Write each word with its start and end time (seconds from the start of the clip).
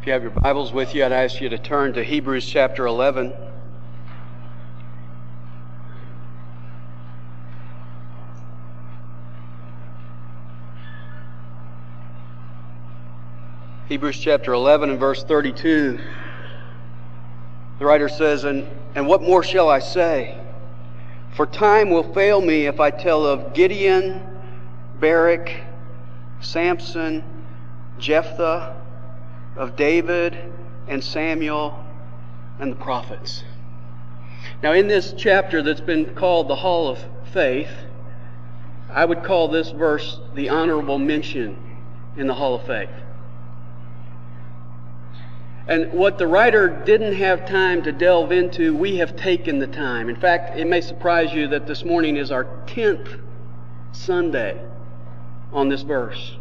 If 0.00 0.06
you 0.06 0.14
have 0.14 0.22
your 0.22 0.30
Bibles 0.30 0.72
with 0.72 0.94
you, 0.94 1.04
I'd 1.04 1.12
ask 1.12 1.42
you 1.42 1.50
to 1.50 1.58
turn 1.58 1.92
to 1.92 2.02
Hebrews 2.02 2.46
chapter 2.46 2.86
11. 2.86 3.34
Hebrews 13.88 14.18
chapter 14.18 14.54
11 14.54 14.88
and 14.88 14.98
verse 14.98 15.22
32. 15.22 16.00
The 17.78 17.84
writer 17.84 18.08
says, 18.08 18.44
And, 18.44 18.66
and 18.94 19.06
what 19.06 19.20
more 19.20 19.42
shall 19.42 19.68
I 19.68 19.80
say? 19.80 20.42
For 21.36 21.44
time 21.44 21.90
will 21.90 22.10
fail 22.14 22.40
me 22.40 22.64
if 22.64 22.80
I 22.80 22.90
tell 22.90 23.26
of 23.26 23.52
Gideon, 23.52 24.22
Barak, 24.98 25.60
Samson, 26.40 27.22
Jephthah, 27.98 28.79
of 29.56 29.76
David 29.76 30.36
and 30.88 31.02
Samuel 31.02 31.84
and 32.58 32.72
the 32.72 32.76
prophets. 32.76 33.44
Now, 34.62 34.72
in 34.72 34.88
this 34.88 35.14
chapter 35.16 35.62
that's 35.62 35.80
been 35.80 36.14
called 36.14 36.48
the 36.48 36.56
Hall 36.56 36.88
of 36.88 36.98
Faith, 37.32 37.70
I 38.90 39.04
would 39.04 39.22
call 39.22 39.48
this 39.48 39.70
verse 39.70 40.20
the 40.34 40.48
honorable 40.48 40.98
mention 40.98 41.56
in 42.16 42.26
the 42.26 42.34
Hall 42.34 42.56
of 42.56 42.66
Faith. 42.66 42.90
And 45.68 45.92
what 45.92 46.18
the 46.18 46.26
writer 46.26 46.68
didn't 46.68 47.14
have 47.14 47.46
time 47.46 47.82
to 47.82 47.92
delve 47.92 48.32
into, 48.32 48.74
we 48.74 48.96
have 48.96 49.14
taken 49.14 49.60
the 49.60 49.68
time. 49.68 50.08
In 50.08 50.16
fact, 50.16 50.58
it 50.58 50.66
may 50.66 50.80
surprise 50.80 51.32
you 51.32 51.46
that 51.48 51.66
this 51.66 51.84
morning 51.84 52.16
is 52.16 52.32
our 52.32 52.44
10th 52.66 53.20
Sunday 53.92 54.60
on 55.52 55.68
this 55.68 55.82
verse 55.82 56.36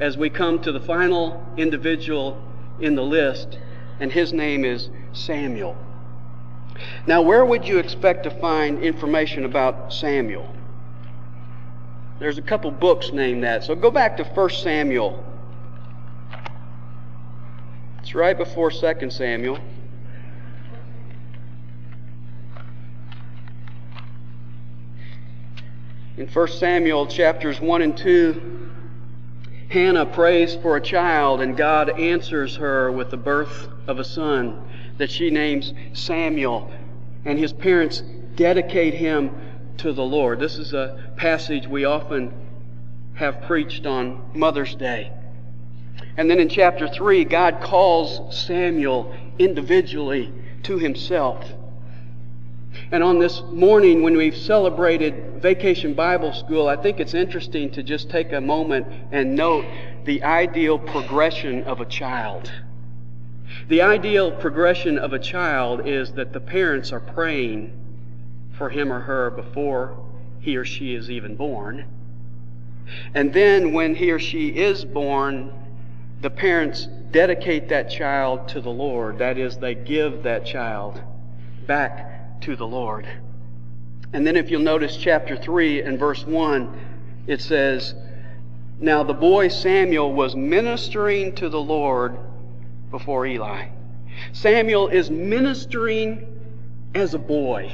as 0.00 0.16
we 0.16 0.30
come 0.30 0.60
to 0.62 0.72
the 0.72 0.80
final 0.80 1.46
individual 1.56 2.42
in 2.80 2.94
the 2.94 3.02
list, 3.02 3.58
and 4.00 4.10
his 4.10 4.32
name 4.32 4.64
is 4.64 4.90
Samuel. 5.12 5.76
Now, 7.06 7.22
where 7.22 7.44
would 7.44 7.66
you 7.66 7.78
expect 7.78 8.24
to 8.24 8.30
find 8.30 8.82
information 8.82 9.44
about 9.44 9.92
Samuel? 9.92 10.54
There's 12.18 12.38
a 12.38 12.42
couple 12.42 12.70
books 12.70 13.12
named 13.12 13.44
that. 13.44 13.64
So 13.64 13.74
go 13.74 13.90
back 13.90 14.16
to 14.18 14.24
1 14.24 14.50
Samuel. 14.50 15.24
It's 18.00 18.14
right 18.14 18.36
before 18.36 18.70
2 18.70 19.10
Samuel. 19.10 19.58
In 26.16 26.28
1 26.28 26.48
Samuel 26.48 27.06
chapters 27.06 27.60
1 27.60 27.82
and 27.82 27.96
2, 27.96 28.61
Hannah 29.72 30.04
prays 30.04 30.54
for 30.56 30.76
a 30.76 30.82
child, 30.82 31.40
and 31.40 31.56
God 31.56 31.98
answers 31.98 32.56
her 32.56 32.92
with 32.92 33.10
the 33.10 33.16
birth 33.16 33.70
of 33.86 33.98
a 33.98 34.04
son 34.04 34.62
that 34.98 35.10
she 35.10 35.30
names 35.30 35.72
Samuel. 35.94 36.70
And 37.24 37.38
his 37.38 37.54
parents 37.54 38.02
dedicate 38.34 38.92
him 38.92 39.34
to 39.78 39.94
the 39.94 40.02
Lord. 40.02 40.40
This 40.40 40.58
is 40.58 40.74
a 40.74 41.14
passage 41.16 41.66
we 41.66 41.86
often 41.86 42.34
have 43.14 43.40
preached 43.44 43.86
on 43.86 44.22
Mother's 44.34 44.74
Day. 44.74 45.10
And 46.18 46.30
then 46.30 46.38
in 46.38 46.50
chapter 46.50 46.86
3, 46.86 47.24
God 47.24 47.62
calls 47.62 48.38
Samuel 48.38 49.16
individually 49.38 50.30
to 50.64 50.76
himself. 50.76 51.50
And 52.90 53.02
on 53.02 53.18
this 53.18 53.40
morning, 53.50 54.02
when 54.02 54.18
we've 54.18 54.36
celebrated 54.36 55.31
Vacation 55.42 55.94
Bible 55.94 56.32
School, 56.32 56.68
I 56.68 56.76
think 56.76 57.00
it's 57.00 57.14
interesting 57.14 57.72
to 57.72 57.82
just 57.82 58.08
take 58.08 58.32
a 58.32 58.40
moment 58.40 58.86
and 59.10 59.34
note 59.34 59.64
the 60.04 60.22
ideal 60.22 60.78
progression 60.78 61.64
of 61.64 61.80
a 61.80 61.84
child. 61.84 62.50
The 63.68 63.82
ideal 63.82 64.30
progression 64.30 64.98
of 64.98 65.12
a 65.12 65.18
child 65.18 65.88
is 65.88 66.12
that 66.12 66.32
the 66.32 66.38
parents 66.38 66.92
are 66.92 67.00
praying 67.00 67.72
for 68.56 68.70
him 68.70 68.92
or 68.92 69.00
her 69.00 69.30
before 69.30 69.98
he 70.40 70.56
or 70.56 70.64
she 70.64 70.94
is 70.94 71.10
even 71.10 71.34
born. 71.34 71.86
And 73.12 73.32
then 73.32 73.72
when 73.72 73.96
he 73.96 74.12
or 74.12 74.20
she 74.20 74.48
is 74.48 74.84
born, 74.84 75.52
the 76.20 76.30
parents 76.30 76.86
dedicate 77.10 77.68
that 77.70 77.90
child 77.90 78.46
to 78.48 78.60
the 78.60 78.70
Lord. 78.70 79.18
That 79.18 79.38
is, 79.38 79.56
they 79.58 79.74
give 79.74 80.22
that 80.22 80.46
child 80.46 81.00
back 81.66 82.40
to 82.42 82.54
the 82.54 82.66
Lord. 82.66 83.08
And 84.12 84.26
then 84.26 84.36
if 84.36 84.50
you'll 84.50 84.60
notice 84.60 84.96
chapter 84.96 85.36
3 85.36 85.82
and 85.82 85.98
verse 85.98 86.26
1, 86.26 87.24
it 87.26 87.40
says, 87.40 87.94
Now 88.78 89.02
the 89.02 89.14
boy 89.14 89.48
Samuel 89.48 90.12
was 90.12 90.36
ministering 90.36 91.34
to 91.36 91.48
the 91.48 91.60
Lord 91.60 92.18
before 92.90 93.26
Eli. 93.26 93.68
Samuel 94.32 94.88
is 94.88 95.10
ministering 95.10 96.28
as 96.94 97.14
a 97.14 97.18
boy. 97.18 97.72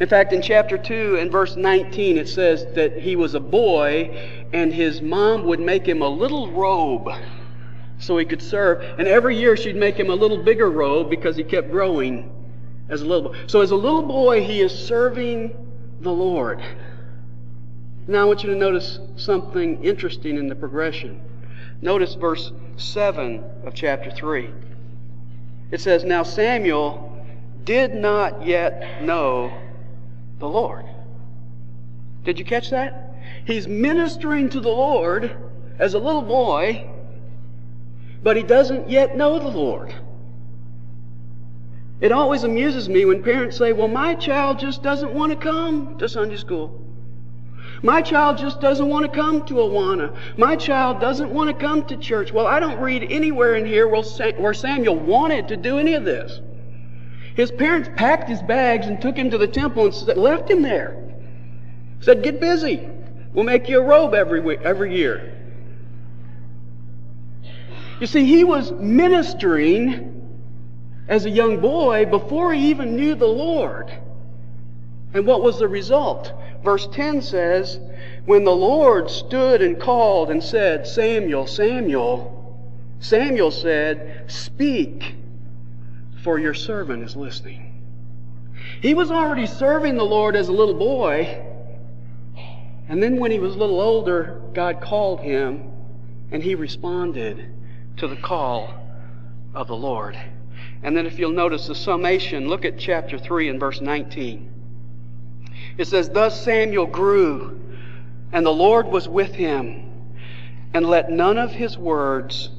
In 0.00 0.08
fact, 0.08 0.32
in 0.32 0.42
chapter 0.42 0.76
2 0.76 1.18
and 1.18 1.30
verse 1.30 1.56
19, 1.56 2.16
it 2.16 2.28
says 2.28 2.66
that 2.74 2.98
he 2.98 3.14
was 3.16 3.34
a 3.34 3.40
boy 3.40 4.46
and 4.52 4.72
his 4.72 5.00
mom 5.00 5.44
would 5.44 5.60
make 5.60 5.86
him 5.86 6.02
a 6.02 6.08
little 6.08 6.50
robe 6.50 7.08
so 7.98 8.16
he 8.16 8.24
could 8.24 8.42
serve. 8.42 8.82
And 8.98 9.06
every 9.06 9.36
year 9.36 9.56
she'd 9.56 9.76
make 9.76 9.96
him 9.96 10.10
a 10.10 10.14
little 10.14 10.42
bigger 10.42 10.70
robe 10.70 11.10
because 11.10 11.36
he 11.36 11.44
kept 11.44 11.70
growing 11.70 12.39
as 12.90 13.02
a 13.02 13.06
little 13.06 13.30
boy. 13.30 13.38
So 13.46 13.62
as 13.62 13.70
a 13.70 13.76
little 13.76 14.02
boy, 14.02 14.44
he 14.44 14.60
is 14.60 14.76
serving 14.76 15.56
the 16.00 16.12
Lord. 16.12 16.62
Now 18.06 18.22
I 18.22 18.24
want 18.24 18.42
you 18.42 18.50
to 18.50 18.56
notice 18.56 18.98
something 19.16 19.82
interesting 19.84 20.36
in 20.36 20.48
the 20.48 20.56
progression. 20.56 21.20
Notice 21.80 22.14
verse 22.14 22.52
7 22.76 23.42
of 23.64 23.74
chapter 23.74 24.10
3. 24.10 24.50
It 25.70 25.80
says, 25.80 26.04
Now 26.04 26.24
Samuel 26.24 27.24
did 27.64 27.94
not 27.94 28.44
yet 28.44 29.02
know 29.02 29.52
the 30.38 30.48
Lord. 30.48 30.84
Did 32.24 32.38
you 32.38 32.44
catch 32.44 32.70
that? 32.70 33.14
He's 33.46 33.68
ministering 33.68 34.50
to 34.50 34.60
the 34.60 34.68
Lord 34.68 35.36
as 35.78 35.94
a 35.94 35.98
little 35.98 36.22
boy, 36.22 36.90
but 38.22 38.36
he 38.36 38.42
doesn't 38.42 38.90
yet 38.90 39.16
know 39.16 39.38
the 39.38 39.48
Lord. 39.48 39.94
It 42.00 42.12
always 42.12 42.44
amuses 42.44 42.88
me 42.88 43.04
when 43.04 43.22
parents 43.22 43.58
say, 43.58 43.72
Well, 43.72 43.88
my 43.88 44.14
child 44.14 44.58
just 44.58 44.82
doesn't 44.82 45.12
want 45.12 45.32
to 45.32 45.36
come 45.36 45.98
to 45.98 46.08
Sunday 46.08 46.36
school. 46.36 46.80
My 47.82 48.02
child 48.02 48.38
just 48.38 48.60
doesn't 48.60 48.88
want 48.88 49.10
to 49.10 49.10
come 49.10 49.44
to 49.46 49.54
Awana. 49.54 50.16
My 50.36 50.56
child 50.56 51.00
doesn't 51.00 51.30
want 51.30 51.48
to 51.48 51.54
come 51.54 51.86
to 51.86 51.96
church. 51.96 52.32
Well, 52.32 52.46
I 52.46 52.60
don't 52.60 52.80
read 52.80 53.10
anywhere 53.10 53.54
in 53.54 53.64
here 53.64 53.88
where 53.88 54.54
Samuel 54.54 54.96
wanted 54.96 55.48
to 55.48 55.56
do 55.56 55.78
any 55.78 55.94
of 55.94 56.04
this. 56.04 56.40
His 57.34 57.50
parents 57.50 57.88
packed 57.96 58.28
his 58.28 58.42
bags 58.42 58.86
and 58.86 59.00
took 59.00 59.16
him 59.16 59.30
to 59.30 59.38
the 59.38 59.46
temple 59.46 59.86
and 59.86 60.06
left 60.18 60.50
him 60.50 60.62
there. 60.62 60.96
Said, 62.00 62.22
Get 62.22 62.40
busy. 62.40 62.86
We'll 63.32 63.44
make 63.44 63.68
you 63.68 63.80
a 63.80 63.84
robe 63.84 64.14
every, 64.14 64.40
week, 64.40 64.60
every 64.62 64.96
year. 64.96 65.36
You 68.00 68.06
see, 68.06 68.24
he 68.24 68.44
was 68.44 68.72
ministering 68.72 70.19
as 71.10 71.26
a 71.26 71.30
young 71.30 71.60
boy 71.60 72.06
before 72.06 72.54
he 72.54 72.70
even 72.70 72.94
knew 72.94 73.16
the 73.16 73.26
Lord. 73.26 73.92
And 75.12 75.26
what 75.26 75.42
was 75.42 75.58
the 75.58 75.66
result? 75.66 76.32
Verse 76.62 76.86
10 76.86 77.20
says, 77.20 77.80
When 78.26 78.44
the 78.44 78.54
Lord 78.54 79.10
stood 79.10 79.60
and 79.60 79.78
called 79.78 80.30
and 80.30 80.42
said, 80.42 80.86
Samuel, 80.86 81.48
Samuel, 81.48 82.62
Samuel 83.00 83.50
said, 83.50 84.30
Speak, 84.30 85.16
for 86.22 86.38
your 86.38 86.54
servant 86.54 87.02
is 87.02 87.16
listening. 87.16 87.82
He 88.80 88.94
was 88.94 89.10
already 89.10 89.46
serving 89.46 89.96
the 89.96 90.04
Lord 90.04 90.36
as 90.36 90.46
a 90.46 90.52
little 90.52 90.78
boy. 90.78 91.44
And 92.88 93.02
then 93.02 93.16
when 93.16 93.32
he 93.32 93.40
was 93.40 93.56
a 93.56 93.58
little 93.58 93.80
older, 93.80 94.40
God 94.54 94.80
called 94.80 95.20
him 95.20 95.72
and 96.30 96.40
he 96.40 96.54
responded 96.54 97.52
to 97.96 98.06
the 98.06 98.16
call 98.16 98.72
of 99.54 99.66
the 99.66 99.76
Lord. 99.76 100.16
And 100.82 100.96
then 100.96 101.06
if 101.06 101.18
you'll 101.18 101.32
notice 101.32 101.66
the 101.66 101.74
summation, 101.74 102.48
look 102.48 102.64
at 102.64 102.78
chapter 102.78 103.18
3 103.18 103.48
and 103.48 103.60
verse 103.60 103.80
19. 103.80 104.50
It 105.76 105.86
says, 105.86 106.08
Thus 106.08 106.42
Samuel 106.42 106.86
grew, 106.86 107.60
and 108.32 108.44
the 108.44 108.52
Lord 108.52 108.86
was 108.86 109.08
with 109.08 109.34
him, 109.34 109.90
and 110.72 110.86
let 110.86 111.10
none 111.10 111.38
of 111.38 111.52
his 111.52 111.76
words 111.76 112.50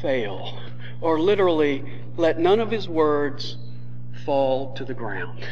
fail. 0.00 0.58
Or 1.00 1.20
literally, 1.20 1.84
let 2.16 2.38
none 2.38 2.60
of 2.60 2.70
his 2.70 2.88
words 2.88 3.56
fall 4.24 4.74
to 4.74 4.84
the 4.84 4.94
ground. 4.94 5.46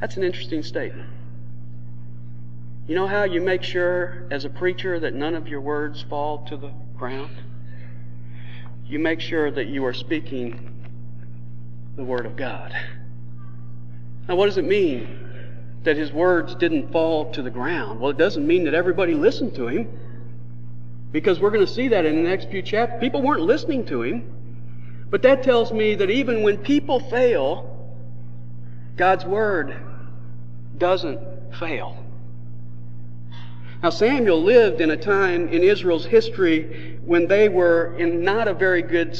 That's 0.00 0.16
an 0.16 0.22
interesting 0.22 0.62
statement. 0.62 1.08
You 2.86 2.94
know 2.94 3.06
how 3.06 3.24
you 3.24 3.40
make 3.40 3.62
sure, 3.62 4.26
as 4.30 4.44
a 4.44 4.48
preacher, 4.48 4.98
that 5.00 5.14
none 5.14 5.34
of 5.34 5.48
your 5.48 5.60
words 5.60 6.02
fall 6.08 6.46
to 6.46 6.56
the 6.56 6.72
ground? 6.96 7.36
You 8.88 8.98
make 8.98 9.20
sure 9.20 9.50
that 9.50 9.66
you 9.66 9.84
are 9.84 9.92
speaking 9.92 10.74
the 11.96 12.04
Word 12.04 12.24
of 12.24 12.36
God. 12.36 12.74
Now, 14.26 14.36
what 14.36 14.46
does 14.46 14.56
it 14.56 14.64
mean 14.64 15.18
that 15.84 15.96
his 15.96 16.12
words 16.12 16.54
didn't 16.54 16.90
fall 16.90 17.30
to 17.32 17.42
the 17.42 17.50
ground? 17.50 18.00
Well, 18.00 18.10
it 18.10 18.18
doesn't 18.18 18.46
mean 18.46 18.64
that 18.64 18.74
everybody 18.74 19.14
listened 19.14 19.54
to 19.56 19.68
him. 19.68 19.88
Because 21.12 21.40
we're 21.40 21.50
going 21.50 21.64
to 21.64 21.72
see 21.72 21.88
that 21.88 22.04
in 22.04 22.22
the 22.22 22.28
next 22.28 22.50
few 22.50 22.62
chapters. 22.62 23.00
People 23.00 23.22
weren't 23.22 23.42
listening 23.42 23.86
to 23.86 24.02
him. 24.02 25.06
But 25.10 25.22
that 25.22 25.42
tells 25.42 25.72
me 25.72 25.94
that 25.94 26.10
even 26.10 26.42
when 26.42 26.58
people 26.58 27.00
fail, 27.00 27.96
God's 28.96 29.24
Word 29.24 29.76
doesn't 30.76 31.20
fail. 31.58 32.04
Now, 33.80 33.90
Samuel 33.90 34.42
lived 34.42 34.80
in 34.80 34.90
a 34.90 34.96
time 34.96 35.48
in 35.48 35.62
Israel's 35.62 36.04
history 36.04 36.98
when 37.04 37.28
they 37.28 37.48
were 37.48 37.94
in 37.96 38.24
not 38.24 38.48
a 38.48 38.54
very 38.54 38.82
good 38.82 39.16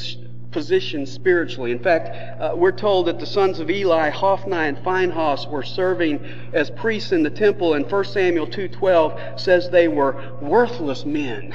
position 0.51 1.07
spiritually. 1.07 1.71
In 1.71 1.79
fact, 1.79 2.41
uh, 2.41 2.57
we're 2.57 2.73
told 2.73 3.07
that 3.07 3.21
the 3.21 3.27
sons 3.27 3.61
of 3.61 3.71
Eli, 3.71 4.11
Hophni 4.11 4.57
and 4.57 4.79
Phinehas, 4.81 5.47
were 5.47 5.63
serving 5.63 6.21
as 6.53 6.71
priests 6.71 7.13
in 7.13 7.23
the 7.23 7.31
temple, 7.31 7.75
and 7.75 7.89
1 7.89 8.05
Samuel 8.05 8.49
2.12 8.49 9.39
says 9.39 9.71
they 9.71 9.87
were 9.87 10.37
worthless 10.41 11.05
men. 11.05 11.55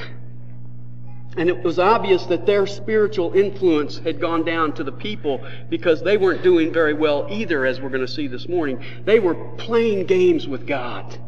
And 1.36 1.50
it 1.50 1.62
was 1.62 1.78
obvious 1.78 2.24
that 2.26 2.46
their 2.46 2.66
spiritual 2.66 3.34
influence 3.34 3.98
had 3.98 4.18
gone 4.18 4.44
down 4.44 4.72
to 4.74 4.84
the 4.84 4.92
people 4.92 5.44
because 5.68 6.00
they 6.02 6.16
weren't 6.16 6.42
doing 6.42 6.72
very 6.72 6.94
well 6.94 7.26
either, 7.28 7.66
as 7.66 7.82
we're 7.82 7.90
going 7.90 8.06
to 8.06 8.08
see 8.08 8.28
this 8.28 8.48
morning. 8.48 8.82
They 9.04 9.20
were 9.20 9.34
playing 9.56 10.06
games 10.06 10.48
with 10.48 10.66
God. 10.66 11.18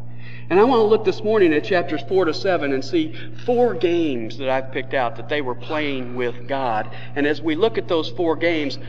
And 0.49 0.59
I 0.59 0.63
want 0.63 0.79
to 0.79 0.85
look 0.85 1.03
this 1.03 1.23
morning 1.23 1.53
at 1.53 1.65
chapters 1.65 2.01
4 2.07 2.25
to 2.25 2.33
7 2.33 2.71
and 2.71 2.83
see 2.83 3.13
four 3.45 3.73
games 3.73 4.37
that 4.37 4.49
I've 4.49 4.71
picked 4.71 4.93
out 4.93 5.17
that 5.17 5.27
they 5.27 5.41
were 5.41 5.55
playing 5.55 6.15
with 6.15 6.47
God. 6.47 6.89
And 7.15 7.27
as 7.27 7.41
we 7.41 7.55
look 7.55 7.77
at 7.77 7.87
those 7.87 8.09
four 8.09 8.35
games, 8.37 8.79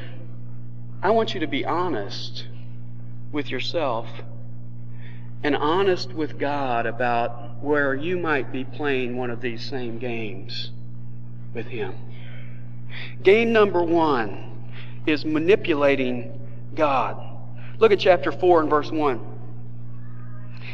I 1.02 1.10
want 1.10 1.34
you 1.34 1.40
to 1.40 1.46
be 1.46 1.64
honest 1.64 2.46
with 3.32 3.50
yourself 3.50 4.08
and 5.42 5.56
honest 5.56 6.12
with 6.12 6.38
God 6.38 6.86
about 6.86 7.62
where 7.62 7.94
you 7.94 8.18
might 8.18 8.52
be 8.52 8.64
playing 8.64 9.16
one 9.16 9.30
of 9.30 9.40
these 9.40 9.64
same 9.64 9.98
games 9.98 10.70
with 11.54 11.66
Him. 11.66 11.94
Game 13.22 13.52
number 13.52 13.82
one 13.82 14.70
is 15.06 15.24
manipulating 15.24 16.40
God. 16.74 17.24
Look 17.78 17.92
at 17.92 17.98
chapter 17.98 18.32
4 18.32 18.62
and 18.62 18.70
verse 18.70 18.90
1. 18.90 19.37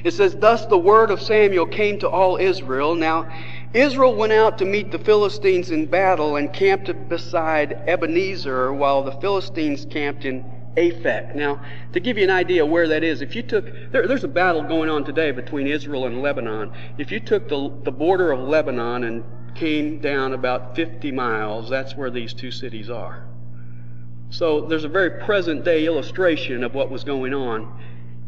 It 0.03 0.13
says, 0.13 0.35
Thus 0.37 0.67
the 0.67 0.79
word 0.79 1.11
of 1.11 1.23
Samuel 1.23 1.67
came 1.67 1.99
to 2.01 2.09
all 2.09 2.37
Israel. 2.37 2.95
Now, 2.95 3.29
Israel 3.73 4.15
went 4.15 4.33
out 4.33 4.59
to 4.59 4.65
meet 4.65 4.91
the 4.91 4.99
Philistines 4.99 5.71
in 5.71 5.87
battle 5.87 6.37
and 6.37 6.53
camped 6.53 6.91
beside 7.09 7.73
Ebenezer 7.87 8.73
while 8.73 9.03
the 9.03 9.13
Philistines 9.13 9.87
camped 9.91 10.25
in 10.25 10.45
Aphek. 10.77 11.35
Now, 11.35 11.61
to 11.93 12.01
give 12.01 12.19
you 12.19 12.25
an 12.25 12.31
idea 12.31 12.67
where 12.67 12.89
that 12.89 13.05
is, 13.05 13.23
if 13.23 13.35
you 13.35 13.43
took, 13.43 13.67
there, 13.93 14.07
there's 14.07 14.25
a 14.25 14.29
battle 14.29 14.63
going 14.63 14.91
on 14.91 15.05
today 15.05 15.31
between 15.31 15.67
Israel 15.67 16.07
and 16.07 16.21
Lebanon. 16.21 16.73
If 16.99 17.13
you 17.13 17.21
took 17.21 17.49
the, 17.49 17.73
the 17.85 17.93
border 17.93 18.33
of 18.33 18.41
Lebanon 18.41 19.05
and 19.05 19.25
came 19.55 20.01
down 20.01 20.33
about 20.33 20.75
50 20.75 21.13
miles, 21.13 21.71
that's 21.71 21.97
where 21.97 22.11
these 22.11 22.35
two 22.35 22.51
cities 22.51 22.91
are. 22.91 23.25
So 24.31 24.63
there's 24.63 24.85
a 24.85 24.89
very 24.89 25.23
present 25.25 25.65
day 25.65 25.87
illustration 25.87 26.65
of 26.65 26.75
what 26.75 26.91
was 26.91 27.05
going 27.05 27.35
on 27.35 27.81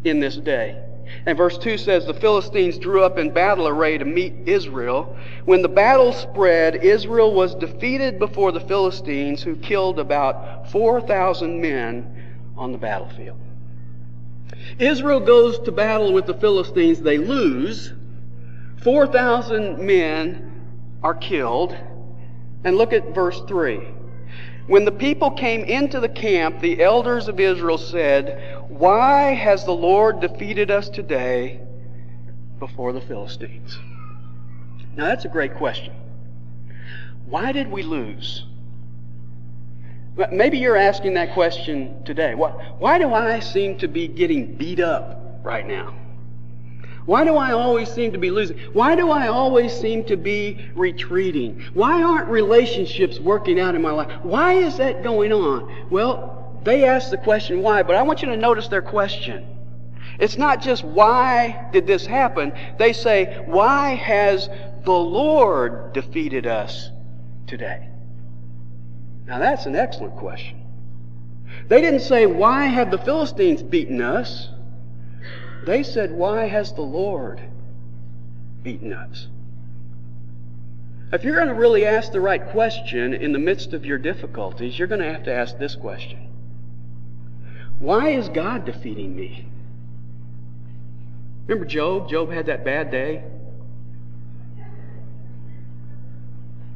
in 0.04 0.20
this 0.20 0.36
day. 0.36 0.86
And 1.26 1.37
verse 1.37 1.58
2 1.58 1.79
says, 1.79 2.06
The 2.06 2.14
Philistines 2.14 2.79
drew 2.79 3.03
up 3.03 3.19
in 3.19 3.32
battle 3.32 3.67
array 3.69 3.99
to 3.99 4.05
meet 4.05 4.35
Israel. 4.47 5.17
When 5.44 5.62
the 5.62 5.69
battle 5.69 6.12
spread, 6.12 6.85
Israel 6.85 7.35
was 7.35 7.55
defeated 7.55 8.19
before 8.19 8.53
the 8.53 8.61
Philistines, 8.61 9.43
who 9.43 9.56
killed 9.56 9.99
about 9.99 10.70
4,000 10.70 11.61
men 11.61 12.25
on 12.56 12.73
the 12.73 12.79
battlefield. 12.79 13.38
Israel 14.79 15.20
goes 15.20 15.58
to 15.61 15.73
battle 15.73 16.12
with 16.12 16.26
the 16.26 16.35
Philistines. 16.35 17.00
They 17.00 17.19
lose. 17.19 17.93
4,000 18.82 19.79
men 19.79 20.52
are 21.02 21.14
killed. 21.14 21.76
And 22.64 22.76
look 22.76 22.93
at 22.93 23.14
verse 23.14 23.41
3. 23.47 23.81
When 24.67 24.85
the 24.85 24.93
people 24.93 25.31
came 25.31 25.62
into 25.62 26.00
the 26.00 26.09
camp, 26.09 26.61
the 26.61 26.82
elders 26.82 27.29
of 27.29 27.38
Israel 27.38 27.79
said, 27.79 28.56
why 28.68 29.34
has 29.34 29.64
the 29.64 29.72
Lord 29.72 30.20
defeated 30.20 30.70
us 30.70 30.88
today 30.88 31.60
before 32.58 32.92
the 32.92 33.00
Philistines? 33.00 33.78
Now, 34.96 35.04
that's 35.04 35.24
a 35.24 35.28
great 35.28 35.54
question. 35.56 35.94
Why 37.26 37.52
did 37.52 37.70
we 37.70 37.82
lose? 37.82 38.44
Maybe 40.32 40.58
you're 40.58 40.76
asking 40.76 41.14
that 41.14 41.34
question 41.34 42.02
today. 42.04 42.34
Why, 42.34 42.98
do 42.98 43.12
I 43.12 43.40
seem 43.40 43.76
to 43.78 43.88
be 43.88 44.08
getting 44.08 44.54
beat 44.54 44.80
up 44.80 45.40
right 45.42 45.66
now? 45.66 45.94
Why 47.04 47.24
do 47.24 47.36
I 47.36 47.52
always 47.52 47.90
seem 47.90 48.12
to 48.12 48.18
be 48.18 48.30
losing? 48.30 48.58
Why 48.72 48.96
do 48.96 49.10
I 49.10 49.28
always 49.28 49.72
seem 49.72 50.04
to 50.04 50.16
be 50.16 50.58
retreating? 50.74 51.62
Why 51.74 52.02
aren't 52.02 52.28
relationships 52.28 53.20
working 53.20 53.60
out 53.60 53.74
in 53.74 53.82
my 53.82 53.92
life? 53.92 54.10
Why 54.24 54.54
is 54.54 54.78
that 54.78 55.04
going 55.04 55.32
on? 55.32 55.88
Well, 55.90 56.36
they 56.66 56.84
ask 56.84 57.10
the 57.10 57.16
question 57.16 57.62
why, 57.62 57.84
but 57.84 57.94
I 57.94 58.02
want 58.02 58.22
you 58.22 58.28
to 58.28 58.36
notice 58.36 58.66
their 58.66 58.82
question. 58.82 59.46
It's 60.18 60.36
not 60.36 60.60
just 60.60 60.82
why 60.82 61.68
did 61.72 61.86
this 61.86 62.04
happen? 62.04 62.52
They 62.76 62.92
say, 62.92 63.44
why 63.46 63.90
has 63.94 64.48
the 64.84 64.90
Lord 64.90 65.92
defeated 65.92 66.44
us 66.44 66.90
today? 67.46 67.88
Now 69.26 69.38
that's 69.38 69.66
an 69.66 69.76
excellent 69.76 70.16
question. 70.16 70.60
They 71.68 71.80
didn't 71.80 72.00
say, 72.00 72.26
why 72.26 72.64
have 72.64 72.90
the 72.90 72.98
Philistines 72.98 73.62
beaten 73.62 74.02
us? 74.02 74.48
They 75.66 75.84
said, 75.84 76.10
why 76.10 76.48
has 76.48 76.72
the 76.72 76.82
Lord 76.82 77.40
beaten 78.64 78.92
us? 78.92 79.28
If 81.12 81.22
you're 81.22 81.36
going 81.36 81.46
to 81.46 81.54
really 81.54 81.86
ask 81.86 82.10
the 82.10 82.20
right 82.20 82.44
question 82.48 83.14
in 83.14 83.32
the 83.32 83.38
midst 83.38 83.72
of 83.72 83.86
your 83.86 83.98
difficulties, 83.98 84.76
you're 84.76 84.88
going 84.88 85.00
to 85.00 85.12
have 85.12 85.22
to 85.24 85.32
ask 85.32 85.58
this 85.58 85.76
question 85.76 86.26
why 87.78 88.11
is 88.11 88.28
God 88.28 88.64
defeating 88.64 89.14
me? 89.14 89.46
Remember 91.46 91.64
Job? 91.64 92.08
Job 92.08 92.31
had 92.31 92.46
that 92.46 92.64
bad 92.64 92.90
day. 92.90 93.23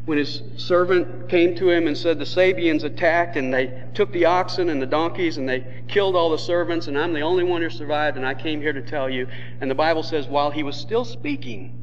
When 0.04 0.18
his 0.18 0.42
servant 0.56 1.28
came 1.28 1.54
to 1.56 1.70
him 1.70 1.86
and 1.86 1.96
said, 1.96 2.18
The 2.18 2.26
Sabeans 2.26 2.84
attacked 2.84 3.36
and 3.36 3.52
they 3.52 3.84
took 3.94 4.12
the 4.12 4.24
oxen 4.24 4.68
and 4.68 4.80
the 4.80 4.86
donkeys 4.86 5.36
and 5.36 5.48
they 5.48 5.64
killed 5.88 6.16
all 6.16 6.30
the 6.30 6.38
servants, 6.38 6.86
and 6.86 6.98
I'm 6.98 7.12
the 7.12 7.20
only 7.20 7.44
one 7.44 7.62
who 7.62 7.70
survived, 7.70 8.16
and 8.16 8.26
I 8.26 8.34
came 8.34 8.60
here 8.60 8.72
to 8.72 8.82
tell 8.82 9.08
you. 9.08 9.28
And 9.60 9.70
the 9.70 9.74
Bible 9.74 10.02
says, 10.02 10.26
while 10.26 10.50
he 10.50 10.62
was 10.62 10.76
still 10.76 11.04
speaking, 11.04 11.79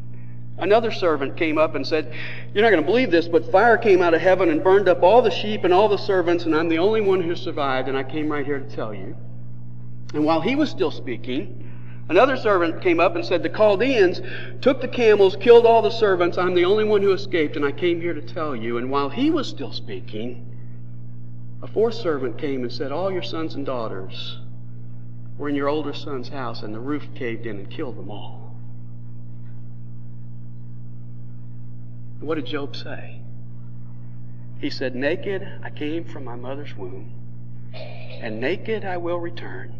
Another 0.59 0.91
servant 0.91 1.37
came 1.37 1.59
up 1.59 1.75
and 1.75 1.85
said, 1.85 2.11
You're 2.53 2.63
not 2.63 2.71
going 2.71 2.81
to 2.81 2.87
believe 2.87 3.11
this, 3.11 3.27
but 3.27 3.51
fire 3.51 3.77
came 3.77 4.01
out 4.01 4.15
of 4.15 4.21
heaven 4.21 4.49
and 4.49 4.63
burned 4.63 4.89
up 4.89 5.03
all 5.03 5.21
the 5.21 5.29
sheep 5.29 5.63
and 5.63 5.73
all 5.73 5.87
the 5.87 5.97
servants, 5.97 6.45
and 6.45 6.55
I'm 6.55 6.67
the 6.67 6.79
only 6.79 7.01
one 7.01 7.21
who 7.21 7.35
survived, 7.35 7.87
and 7.87 7.97
I 7.97 8.03
came 8.03 8.31
right 8.31 8.45
here 8.45 8.59
to 8.59 8.75
tell 8.75 8.93
you. 8.93 9.15
And 10.13 10.25
while 10.25 10.41
he 10.41 10.55
was 10.55 10.71
still 10.71 10.89
speaking, 10.89 11.71
another 12.09 12.35
servant 12.35 12.81
came 12.81 12.99
up 12.99 13.15
and 13.15 13.23
said, 13.23 13.43
The 13.43 13.49
Chaldeans 13.49 14.21
took 14.61 14.81
the 14.81 14.87
camels, 14.87 15.35
killed 15.35 15.67
all 15.67 15.83
the 15.83 15.91
servants, 15.91 16.39
I'm 16.39 16.55
the 16.55 16.65
only 16.65 16.85
one 16.85 17.03
who 17.03 17.13
escaped, 17.13 17.55
and 17.55 17.63
I 17.63 17.71
came 17.71 18.01
here 18.01 18.15
to 18.15 18.21
tell 18.21 18.55
you. 18.55 18.79
And 18.79 18.89
while 18.89 19.09
he 19.09 19.29
was 19.29 19.47
still 19.47 19.71
speaking, 19.71 20.43
a 21.61 21.67
fourth 21.67 21.95
servant 21.95 22.39
came 22.39 22.63
and 22.63 22.71
said, 22.71 22.91
All 22.91 23.11
your 23.11 23.21
sons 23.21 23.53
and 23.53 23.65
daughters 23.65 24.39
were 25.37 25.49
in 25.49 25.55
your 25.55 25.69
older 25.69 25.93
son's 25.93 26.29
house, 26.29 26.63
and 26.63 26.73
the 26.73 26.79
roof 26.79 27.03
caved 27.13 27.45
in 27.45 27.57
and 27.59 27.69
killed 27.69 27.95
them 27.95 28.09
all. 28.09 28.46
What 32.19 32.35
did 32.35 32.45
Job 32.45 32.75
say? 32.75 33.21
He 34.59 34.69
said, 34.69 34.95
Naked 34.95 35.47
I 35.63 35.69
came 35.69 36.03
from 36.03 36.23
my 36.25 36.35
mother's 36.35 36.75
womb, 36.75 37.13
and 37.73 38.39
naked 38.41 38.83
I 38.83 38.97
will 38.97 39.19
return. 39.19 39.75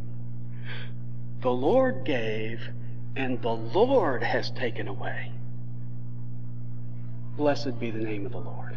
The 1.42 1.50
Lord 1.50 2.04
gave, 2.06 2.62
and 3.16 3.42
the 3.42 3.54
Lord 3.54 4.24
has 4.24 4.52
taken 4.52 4.88
away. 4.88 5.32
Blessed 7.36 7.80
be 7.80 7.92
the 7.92 8.00
name 8.00 8.26
of 8.26 8.32
the 8.32 8.40
Lord. 8.40 8.76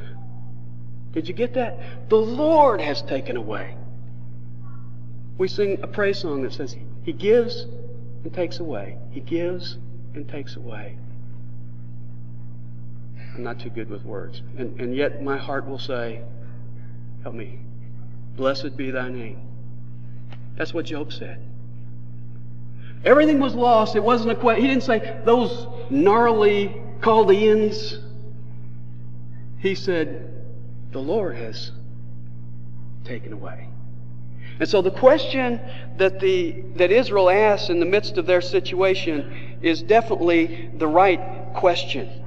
Did 1.12 1.28
you 1.28 1.34
get 1.34 1.54
that? 1.54 2.08
The 2.08 2.16
Lord 2.16 2.80
has 2.80 3.02
taken 3.02 3.36
away. 3.36 3.76
We 5.38 5.48
sing 5.48 5.80
a 5.82 5.86
praise 5.86 6.18
song 6.18 6.42
that 6.42 6.52
says, 6.52 6.76
He 7.02 7.12
gives 7.12 7.66
and 8.24 8.32
takes 8.32 8.58
away. 8.60 8.98
He 9.10 9.20
gives 9.20 9.78
and 10.14 10.28
takes 10.28 10.56
away. 10.56 10.96
I'm 13.40 13.44
not 13.44 13.58
too 13.58 13.70
good 13.70 13.88
with 13.88 14.04
words. 14.04 14.42
And, 14.58 14.78
and 14.78 14.94
yet 14.94 15.22
my 15.22 15.38
heart 15.38 15.66
will 15.66 15.78
say, 15.78 16.20
Help 17.22 17.34
me. 17.34 17.58
Blessed 18.36 18.76
be 18.76 18.90
thy 18.90 19.08
name. 19.08 19.40
That's 20.56 20.74
what 20.74 20.84
Job 20.84 21.10
said. 21.10 21.42
Everything 23.02 23.40
was 23.40 23.54
lost. 23.54 23.96
It 23.96 24.02
wasn't 24.02 24.32
a 24.32 24.34
question. 24.34 24.62
He 24.62 24.68
didn't 24.68 24.82
say, 24.82 25.22
those 25.24 25.66
gnarly 25.88 26.82
Chaldeans. 27.02 27.98
He 29.58 29.74
said, 29.74 30.44
the 30.92 30.98
Lord 30.98 31.34
has 31.36 31.72
taken 33.04 33.32
away. 33.32 33.70
And 34.58 34.68
so 34.68 34.82
the 34.82 34.90
question 34.90 35.60
that, 35.96 36.20
the, 36.20 36.62
that 36.76 36.90
Israel 36.90 37.30
asks 37.30 37.70
in 37.70 37.80
the 37.80 37.86
midst 37.86 38.18
of 38.18 38.26
their 38.26 38.42
situation 38.42 39.58
is 39.62 39.82
definitely 39.82 40.70
the 40.76 40.86
right 40.86 41.54
question. 41.54 42.19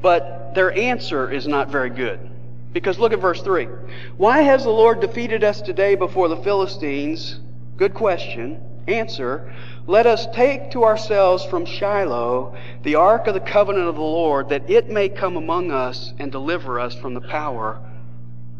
But 0.00 0.54
their 0.54 0.72
answer 0.72 1.30
is 1.30 1.46
not 1.46 1.68
very 1.68 1.90
good. 1.90 2.18
Because 2.72 2.98
look 2.98 3.12
at 3.12 3.20
verse 3.20 3.42
3. 3.42 3.66
Why 4.16 4.42
has 4.42 4.64
the 4.64 4.70
Lord 4.70 5.00
defeated 5.00 5.42
us 5.42 5.60
today 5.60 5.94
before 5.94 6.28
the 6.28 6.36
Philistines? 6.36 7.40
Good 7.76 7.94
question. 7.94 8.60
Answer. 8.86 9.54
Let 9.86 10.06
us 10.06 10.26
take 10.34 10.70
to 10.72 10.84
ourselves 10.84 11.44
from 11.44 11.64
Shiloh 11.64 12.56
the 12.82 12.94
ark 12.96 13.26
of 13.26 13.34
the 13.34 13.40
covenant 13.40 13.88
of 13.88 13.94
the 13.96 14.00
Lord, 14.02 14.50
that 14.50 14.68
it 14.68 14.88
may 14.88 15.08
come 15.08 15.36
among 15.36 15.70
us 15.70 16.12
and 16.18 16.30
deliver 16.30 16.78
us 16.78 16.94
from 16.94 17.14
the 17.14 17.20
power 17.20 17.80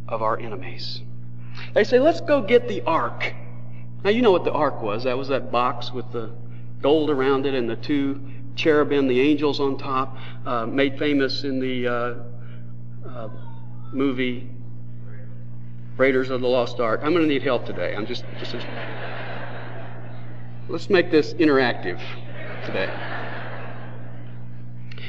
of 0.06 0.22
our 0.22 0.38
enemies. 0.38 1.02
They 1.74 1.84
say, 1.84 1.98
let's 1.98 2.20
go 2.20 2.40
get 2.40 2.68
the 2.68 2.82
ark. 2.82 3.34
Now, 4.04 4.10
you 4.10 4.22
know 4.22 4.30
what 4.30 4.44
the 4.44 4.52
ark 4.52 4.80
was. 4.80 5.04
That 5.04 5.18
was 5.18 5.28
that 5.28 5.50
box 5.50 5.92
with 5.92 6.10
the 6.12 6.30
gold 6.80 7.10
around 7.10 7.46
it 7.46 7.54
and 7.54 7.68
the 7.68 7.76
two 7.76 8.20
cherubim, 8.58 9.06
the 9.06 9.20
angels 9.20 9.60
on 9.60 9.78
top, 9.78 10.16
uh, 10.44 10.66
made 10.66 10.98
famous 10.98 11.44
in 11.44 11.60
the 11.60 11.86
uh, 11.86 12.14
uh, 13.08 13.28
movie 13.92 14.50
Raiders 15.96 16.30
of 16.30 16.40
the 16.40 16.48
Lost 16.48 16.78
Ark. 16.80 17.00
I'm 17.02 17.12
going 17.12 17.26
to 17.26 17.28
need 17.28 17.42
help 17.42 17.64
today. 17.64 17.94
I'm 17.96 18.06
just, 18.06 18.24
just 18.38 18.54
let's 20.68 20.90
make 20.90 21.10
this 21.10 21.32
interactive 21.34 22.00
today. 22.66 22.92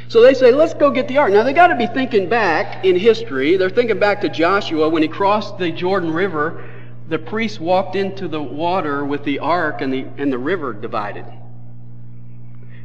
So 0.08 0.22
they 0.24 0.34
say, 0.34 0.51
let's 0.51 0.74
go 0.74 0.89
get 0.89 1.08
the 1.08 1.18
ark. 1.20 1.32
Now 1.32 1.44
they 1.44 1.53
got 1.53 1.68
to 1.68 1.75
be 1.75 1.86
thinking 1.86 2.29
back 2.29 2.84
in 2.84 2.96
history. 2.96 3.58
They're 3.58 3.70
thinking 3.70 4.00
back 4.00 4.22
to 4.22 4.29
Joshua 4.29 4.89
when 4.89 5.03
he 5.03 5.08
crossed 5.08 5.60
the 5.60 5.72
Jordan 5.72 6.12
River. 6.12 6.68
The 7.10 7.20
priests 7.20 7.60
walked 7.60 7.96
into 7.96 8.27
the 8.27 8.41
water 8.41 9.06
with 9.06 9.24
the 9.24 9.38
ark 9.39 9.82
and 9.82 9.94
the, 9.94 10.08
and 10.18 10.34
the 10.34 10.38
river 10.39 10.74
divided. 10.74 11.25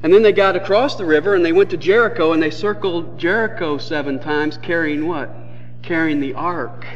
And 0.04 0.12
then 0.12 0.23
they 0.23 0.32
got 0.32 0.54
across 0.54 0.96
the 0.96 1.06
river 1.06 1.34
and 1.34 1.42
they 1.42 1.52
went 1.52 1.70
to 1.70 1.78
Jericho 1.78 2.32
and 2.32 2.42
they 2.42 2.50
circled 2.50 3.18
Jericho 3.18 3.78
seven 3.78 4.18
times 4.18 4.58
carrying 4.58 5.06
what? 5.06 5.34
Carrying 5.80 6.20
the 6.20 6.34
ark. 6.34 6.87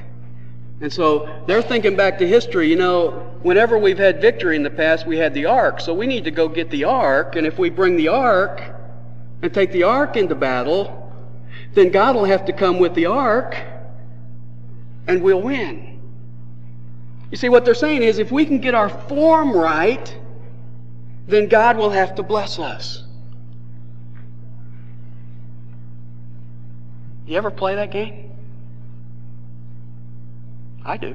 And 0.83 0.93
so 0.93 1.43
they're 1.47 1.63
thinking 1.63 1.97
back 1.97 2.19
to 2.19 2.29
history. 2.29 2.69
You 2.69 2.77
know, 2.77 3.11
whenever 3.41 3.79
we've 3.79 3.97
had 3.97 4.21
victory 4.21 4.57
in 4.57 4.63
the 4.63 4.69
past, 4.69 5.07
we 5.07 5.17
had 5.17 5.33
the 5.33 5.47
ark. 5.47 5.81
So 5.81 5.95
we 5.95 6.07
need 6.07 6.25
to 6.25 6.31
go 6.31 6.49
get 6.49 6.69
the 6.69 6.85
ark. 6.85 7.35
And 7.35 7.47
if 7.47 7.59
we 7.59 7.71
bring 7.71 7.97
the 7.97 8.09
ark 8.09 8.61
and 9.41 9.55
take 9.55 9.73
the 9.73 9.85
ark 9.85 10.19
into 10.19 10.35
battle, 10.35 11.11
then 11.73 11.91
God 11.91 12.15
will 12.15 12.27
have 12.27 12.45
to 12.45 12.53
come 12.53 12.79
with 12.79 12.95
the 12.95 13.07
ark 13.07 13.57
and 15.07 15.23
we'll 15.23 15.41
win. 15.41 15.99
You 17.31 17.39
see, 17.39 17.49
what 17.49 17.65
they're 17.65 17.75
saying 17.75 18.03
is 18.03 18.19
if 18.19 18.31
we 18.31 18.45
can 18.45 18.59
get 18.59 18.75
our 18.75 18.91
form 18.91 19.57
right, 19.57 20.15
then 21.29 21.47
God 21.47 21.77
will 21.77 21.91
have 21.91 22.15
to 22.15 22.23
bless 22.23 22.59
us. 22.59 23.05
You 27.27 27.37
ever 27.37 27.51
play 27.51 27.75
that 27.75 27.91
game? 27.91 28.33
I 30.85 30.97
do. 30.97 31.15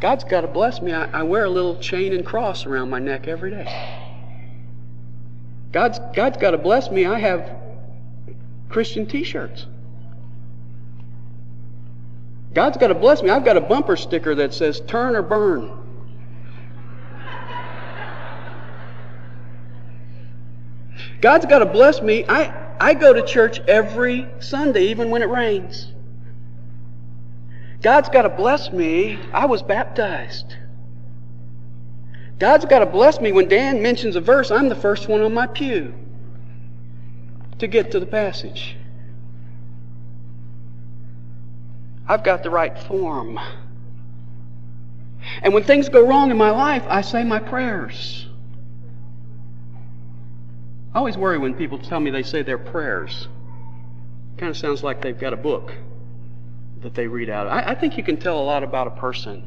God's 0.00 0.24
got 0.24 0.42
to 0.42 0.48
bless 0.48 0.82
me. 0.82 0.92
I, 0.92 1.20
I, 1.20 1.22
wear 1.22 1.46
a 1.46 1.48
little 1.48 1.78
chain 1.78 2.12
and 2.12 2.26
cross 2.26 2.66
around 2.66 2.90
my 2.90 2.98
neck 2.98 3.26
every 3.26 3.50
day. 3.50 3.66
God's, 5.72 5.98
God's 6.14 6.36
got 6.36 6.50
to 6.50 6.58
bless 6.58 6.90
me. 6.90 7.06
I 7.06 7.18
have 7.18 7.56
Christian 8.68 9.06
t 9.06 9.24
shirts. 9.24 9.66
God's 12.52 12.76
got 12.76 12.88
to 12.88 12.94
bless 12.94 13.22
me. 13.22 13.30
I've 13.30 13.46
got 13.46 13.56
a 13.56 13.62
bumper 13.62 13.96
sticker 13.96 14.34
that 14.34 14.52
says 14.52 14.80
turn 14.80 15.16
or 15.16 15.22
burn. 15.22 15.81
God's 21.22 21.46
got 21.46 21.60
to 21.60 21.66
bless 21.66 22.02
me. 22.02 22.24
I, 22.28 22.52
I 22.80 22.94
go 22.94 23.12
to 23.12 23.22
church 23.22 23.60
every 23.60 24.28
Sunday, 24.40 24.86
even 24.86 25.08
when 25.08 25.22
it 25.22 25.28
rains. 25.28 25.92
God's 27.80 28.08
got 28.08 28.22
to 28.22 28.28
bless 28.28 28.72
me. 28.72 29.18
I 29.32 29.46
was 29.46 29.62
baptized. 29.62 30.56
God's 32.40 32.64
got 32.64 32.80
to 32.80 32.86
bless 32.86 33.20
me. 33.20 33.30
When 33.30 33.48
Dan 33.48 33.82
mentions 33.82 34.16
a 34.16 34.20
verse, 34.20 34.50
I'm 34.50 34.68
the 34.68 34.74
first 34.74 35.08
one 35.08 35.22
on 35.22 35.32
my 35.32 35.46
pew 35.46 35.94
to 37.60 37.68
get 37.68 37.92
to 37.92 38.00
the 38.00 38.06
passage. 38.06 38.76
I've 42.08 42.24
got 42.24 42.42
the 42.42 42.50
right 42.50 42.76
form. 42.76 43.38
And 45.40 45.54
when 45.54 45.62
things 45.62 45.88
go 45.88 46.04
wrong 46.04 46.32
in 46.32 46.36
my 46.36 46.50
life, 46.50 46.82
I 46.88 47.02
say 47.02 47.22
my 47.22 47.38
prayers. 47.38 48.26
I 50.94 50.98
always 50.98 51.16
worry 51.16 51.38
when 51.38 51.54
people 51.54 51.78
tell 51.78 52.00
me 52.00 52.10
they 52.10 52.22
say 52.22 52.42
their 52.42 52.58
prayers. 52.58 53.28
It 54.34 54.40
kind 54.40 54.50
of 54.50 54.56
sounds 54.56 54.82
like 54.82 55.00
they've 55.00 55.18
got 55.18 55.32
a 55.32 55.38
book 55.38 55.72
that 56.82 56.94
they 56.94 57.06
read 57.06 57.30
out. 57.30 57.46
I, 57.46 57.70
I 57.70 57.74
think 57.74 57.96
you 57.96 58.04
can 58.04 58.18
tell 58.18 58.38
a 58.38 58.44
lot 58.44 58.62
about 58.62 58.86
a 58.86 58.90
person 58.90 59.42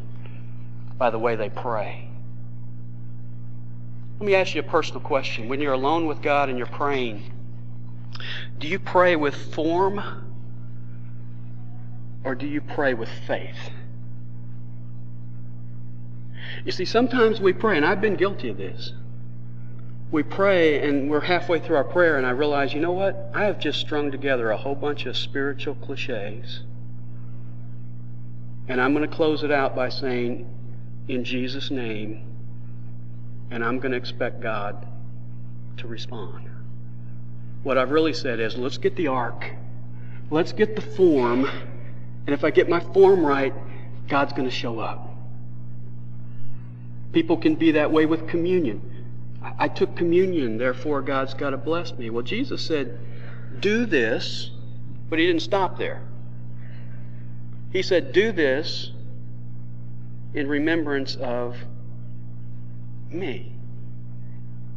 by 0.98 1.10
the 1.10 1.20
way 1.20 1.36
they 1.36 1.50
pray. 1.50 2.10
Let 4.20 4.26
me 4.26 4.34
ask 4.36 4.56
you 4.56 4.62
a 4.62 4.64
personal 4.64 5.02
question. 5.02 5.50
When 5.50 5.60
you're 5.60 5.74
alone 5.74 6.08
with 6.08 6.22
God 6.22 6.50
and 6.50 6.58
you're 6.58 6.68
praying, 6.68 7.32
do 8.58 8.68
you 8.68 8.80
pray 8.80 9.16
with 9.16 9.36
form 9.54 10.02
or 12.24 12.34
do 12.34 12.48
you 12.48 12.62
pray 12.62 12.94
with 12.94 13.10
faith? 13.28 13.70
You 16.64 16.72
see, 16.72 16.86
sometimes 16.86 17.40
we 17.40 17.54
pray, 17.54 17.78
and 17.78 17.86
I've 17.86 18.02
been 18.02 18.16
guilty 18.16 18.50
of 18.50 18.58
this 18.58 18.94
we 20.12 20.24
pray 20.24 20.88
and 20.88 21.10
we're 21.10 21.22
halfway 21.22 21.60
through 21.60 21.76
our 21.78 21.84
prayer, 21.84 22.18
and 22.18 22.26
I 22.26 22.32
realize, 22.32 22.74
you 22.74 22.80
know 22.80 22.92
what? 22.92 23.32
I 23.34 23.46
have 23.46 23.60
just 23.60 23.80
strung 23.80 24.12
together 24.12 24.52
a 24.52 24.58
whole 24.58 24.76
bunch 24.76 25.06
of 25.06 25.18
spiritual 25.18 25.76
cliches. 25.76 26.62
And 28.68 28.80
I'm 28.82 28.94
going 28.94 29.08
to 29.08 29.16
close 29.16 29.44
it 29.44 29.52
out 29.52 29.76
by 29.76 29.90
saying, 29.90 30.50
in 31.08 31.24
Jesus' 31.24 31.70
name, 31.70 32.26
and 33.52 33.64
I'm 33.64 33.80
going 33.80 33.92
to 33.92 33.98
expect 33.98 34.42
God 34.42 34.88
to 35.78 35.88
respond. 35.88 36.50
What 37.64 37.78
I've 37.78 37.92
really 37.92 38.14
said 38.14 38.40
is, 38.40 38.58
let's 38.58 38.78
get 38.78 38.96
the 38.96 39.08
ark, 39.08 39.52
let's 40.32 40.52
get 40.52 40.76
the 40.76 40.82
form, 40.82 41.46
and 42.26 42.34
if 42.34 42.44
I 42.44 42.52
get 42.52 42.70
my 42.70 42.80
form 42.80 43.26
right, 43.26 43.54
God's 44.08 44.34
going 44.34 44.48
to 44.48 44.56
show 44.56 44.80
up. 44.80 45.10
People 47.12 47.38
can 47.38 47.56
be 47.56 47.72
that 47.72 47.92
way 47.92 48.06
with 48.06 48.28
communion. 48.28 48.95
I 49.58 49.68
took 49.68 49.96
communion, 49.96 50.58
therefore 50.58 51.02
God's 51.02 51.34
got 51.34 51.52
to 51.52 51.58
bless 51.58 51.94
me. 51.98 52.10
Well, 52.10 52.24
Jesus 52.24 52.66
said, 52.66 52.98
Do 53.60 53.86
this, 53.86 54.52
but 55.10 55.20
He 55.20 55.28
didn't 55.28 55.42
stop 55.42 55.78
there. 55.78 56.02
He 57.72 57.82
said, 57.82 58.12
Do 58.12 58.32
this 58.32 58.92
in 60.34 60.48
remembrance 60.48 61.16
of 61.16 61.58
me. 63.10 63.54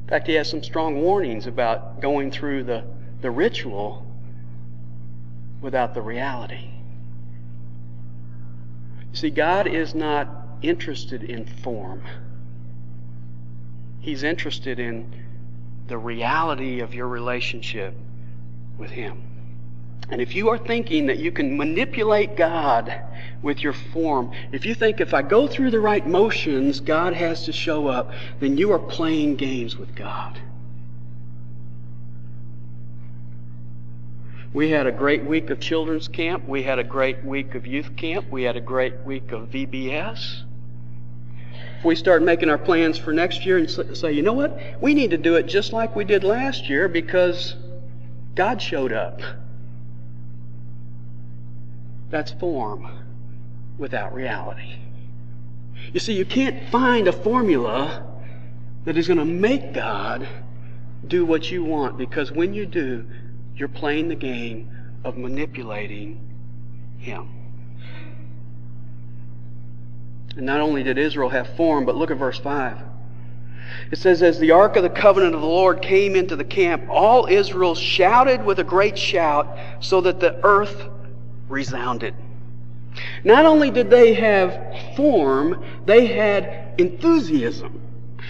In 0.02 0.08
fact, 0.08 0.26
He 0.26 0.34
has 0.34 0.48
some 0.48 0.62
strong 0.62 1.00
warnings 1.00 1.46
about 1.46 2.00
going 2.00 2.30
through 2.30 2.64
the, 2.64 2.84
the 3.20 3.30
ritual 3.30 4.06
without 5.60 5.94
the 5.94 6.02
reality. 6.02 6.70
See, 9.12 9.30
God 9.30 9.66
is 9.66 9.94
not 9.94 10.28
interested 10.62 11.24
in 11.24 11.46
form. 11.46 12.02
He's 14.00 14.22
interested 14.22 14.78
in 14.78 15.12
the 15.88 15.98
reality 15.98 16.80
of 16.80 16.94
your 16.94 17.08
relationship 17.08 17.94
with 18.76 18.90
Him. 18.90 19.22
And 20.10 20.22
if 20.22 20.34
you 20.34 20.48
are 20.48 20.58
thinking 20.58 21.06
that 21.06 21.18
you 21.18 21.30
can 21.30 21.56
manipulate 21.56 22.36
God 22.36 22.94
with 23.42 23.62
your 23.62 23.74
form, 23.74 24.32
if 24.52 24.64
you 24.64 24.74
think 24.74 25.00
if 25.00 25.12
I 25.12 25.22
go 25.22 25.46
through 25.46 25.70
the 25.70 25.80
right 25.80 26.06
motions, 26.06 26.80
God 26.80 27.12
has 27.12 27.44
to 27.44 27.52
show 27.52 27.88
up, 27.88 28.12
then 28.40 28.56
you 28.56 28.72
are 28.72 28.78
playing 28.78 29.36
games 29.36 29.76
with 29.76 29.94
God. 29.94 30.40
We 34.54 34.70
had 34.70 34.86
a 34.86 34.92
great 34.92 35.24
week 35.24 35.50
of 35.50 35.60
children's 35.60 36.08
camp. 36.08 36.48
We 36.48 36.62
had 36.62 36.78
a 36.78 36.84
great 36.84 37.22
week 37.22 37.54
of 37.54 37.66
youth 37.66 37.94
camp. 37.96 38.30
We 38.30 38.44
had 38.44 38.56
a 38.56 38.62
great 38.62 39.04
week 39.04 39.30
of 39.30 39.50
VBS 39.50 40.44
if 41.78 41.84
we 41.84 41.94
start 41.94 42.22
making 42.22 42.50
our 42.50 42.58
plans 42.58 42.98
for 42.98 43.12
next 43.12 43.46
year 43.46 43.58
and 43.58 43.70
say, 43.96 44.12
you 44.12 44.22
know 44.22 44.32
what, 44.32 44.58
we 44.80 44.94
need 44.94 45.10
to 45.10 45.18
do 45.18 45.36
it 45.36 45.46
just 45.46 45.72
like 45.72 45.94
we 45.94 46.04
did 46.04 46.24
last 46.24 46.68
year 46.68 46.88
because 46.88 47.54
God 48.34 48.60
showed 48.60 48.92
up. 48.92 49.20
That's 52.10 52.32
form 52.32 52.90
without 53.78 54.12
reality. 54.14 54.76
You 55.92 56.00
see, 56.00 56.14
you 56.14 56.24
can't 56.24 56.68
find 56.70 57.06
a 57.06 57.12
formula 57.12 58.04
that 58.84 58.96
is 58.96 59.06
going 59.06 59.18
to 59.18 59.24
make 59.24 59.72
God 59.72 60.26
do 61.06 61.24
what 61.24 61.50
you 61.50 61.62
want 61.62 61.96
because 61.96 62.32
when 62.32 62.54
you 62.54 62.66
do, 62.66 63.06
you're 63.54 63.68
playing 63.68 64.08
the 64.08 64.14
game 64.14 64.70
of 65.04 65.16
manipulating 65.16 66.18
Him. 66.98 67.37
And 70.36 70.46
not 70.46 70.60
only 70.60 70.82
did 70.82 70.98
Israel 70.98 71.28
have 71.30 71.56
form, 71.56 71.84
but 71.84 71.96
look 71.96 72.10
at 72.10 72.16
verse 72.16 72.38
5. 72.38 72.78
It 73.90 73.98
says, 73.98 74.22
As 74.22 74.38
the 74.38 74.50
ark 74.52 74.76
of 74.76 74.82
the 74.82 74.90
covenant 74.90 75.34
of 75.34 75.40
the 75.40 75.46
Lord 75.46 75.82
came 75.82 76.14
into 76.14 76.36
the 76.36 76.44
camp, 76.44 76.84
all 76.88 77.26
Israel 77.26 77.74
shouted 77.74 78.44
with 78.44 78.58
a 78.58 78.64
great 78.64 78.98
shout, 78.98 79.58
so 79.80 80.00
that 80.02 80.20
the 80.20 80.38
earth 80.44 80.88
resounded. 81.48 82.14
Not 83.24 83.46
only 83.46 83.70
did 83.70 83.90
they 83.90 84.14
have 84.14 84.96
form, 84.96 85.64
they 85.86 86.06
had 86.06 86.74
enthusiasm. 86.78 87.80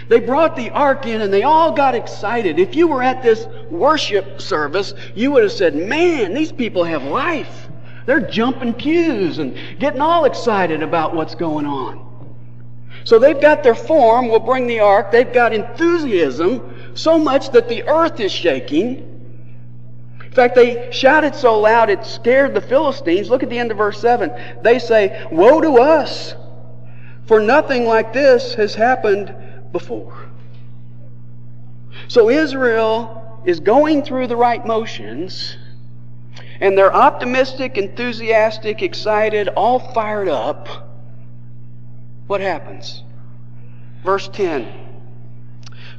They 0.08 0.20
brought 0.20 0.56
the 0.56 0.70
ark 0.70 1.06
in 1.06 1.20
and 1.20 1.32
they 1.32 1.42
all 1.42 1.72
got 1.72 1.94
excited. 1.94 2.58
If 2.58 2.74
you 2.74 2.88
were 2.88 3.02
at 3.02 3.22
this 3.22 3.46
worship 3.70 4.40
service, 4.40 4.94
you 5.14 5.32
would 5.32 5.42
have 5.42 5.52
said, 5.52 5.74
Man, 5.74 6.34
these 6.34 6.52
people 6.52 6.84
have 6.84 7.02
life. 7.02 7.67
They're 8.08 8.20
jumping 8.20 8.72
pews 8.72 9.36
and 9.36 9.54
getting 9.78 10.00
all 10.00 10.24
excited 10.24 10.82
about 10.82 11.14
what's 11.14 11.34
going 11.34 11.66
on. 11.66 12.06
So 13.04 13.18
they've 13.18 13.38
got 13.38 13.62
their 13.62 13.74
form, 13.74 14.28
we'll 14.28 14.38
bring 14.38 14.66
the 14.66 14.80
ark. 14.80 15.12
They've 15.12 15.30
got 15.30 15.52
enthusiasm 15.52 16.94
so 16.94 17.18
much 17.18 17.50
that 17.50 17.68
the 17.68 17.86
earth 17.86 18.18
is 18.18 18.32
shaking. 18.32 19.04
In 20.24 20.32
fact, 20.32 20.54
they 20.54 20.90
shouted 20.90 21.34
so 21.34 21.60
loud 21.60 21.90
it 21.90 22.06
scared 22.06 22.54
the 22.54 22.62
Philistines. 22.62 23.28
Look 23.28 23.42
at 23.42 23.50
the 23.50 23.58
end 23.58 23.72
of 23.72 23.76
verse 23.76 24.00
7. 24.00 24.62
They 24.62 24.78
say, 24.78 25.28
Woe 25.30 25.60
to 25.60 25.72
us! 25.76 26.34
For 27.26 27.40
nothing 27.40 27.84
like 27.84 28.14
this 28.14 28.54
has 28.54 28.74
happened 28.74 29.34
before. 29.70 30.16
So 32.08 32.30
Israel 32.30 33.42
is 33.44 33.60
going 33.60 34.02
through 34.02 34.28
the 34.28 34.36
right 34.36 34.64
motions, 34.64 35.58
and 36.60 36.76
they're 36.76 36.94
optimistic, 36.94 37.78
enthusiastic, 37.78 38.82
excited, 38.82 39.48
all 39.48 39.78
fired 39.78 40.28
up. 40.28 40.68
What 42.26 42.40
happens? 42.40 43.04
Verse 44.04 44.28
10. 44.28 44.86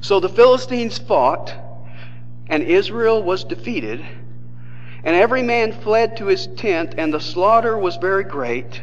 So 0.01 0.19
the 0.19 0.29
Philistines 0.29 0.97
fought, 0.97 1.53
and 2.47 2.63
Israel 2.63 3.23
was 3.23 3.43
defeated, 3.43 4.05
and 5.03 5.15
every 5.15 5.41
man 5.41 5.71
fled 5.81 6.17
to 6.17 6.25
his 6.25 6.47
tent, 6.47 6.95
and 6.97 7.13
the 7.13 7.19
slaughter 7.19 7.77
was 7.77 7.95
very 7.97 8.23
great, 8.23 8.81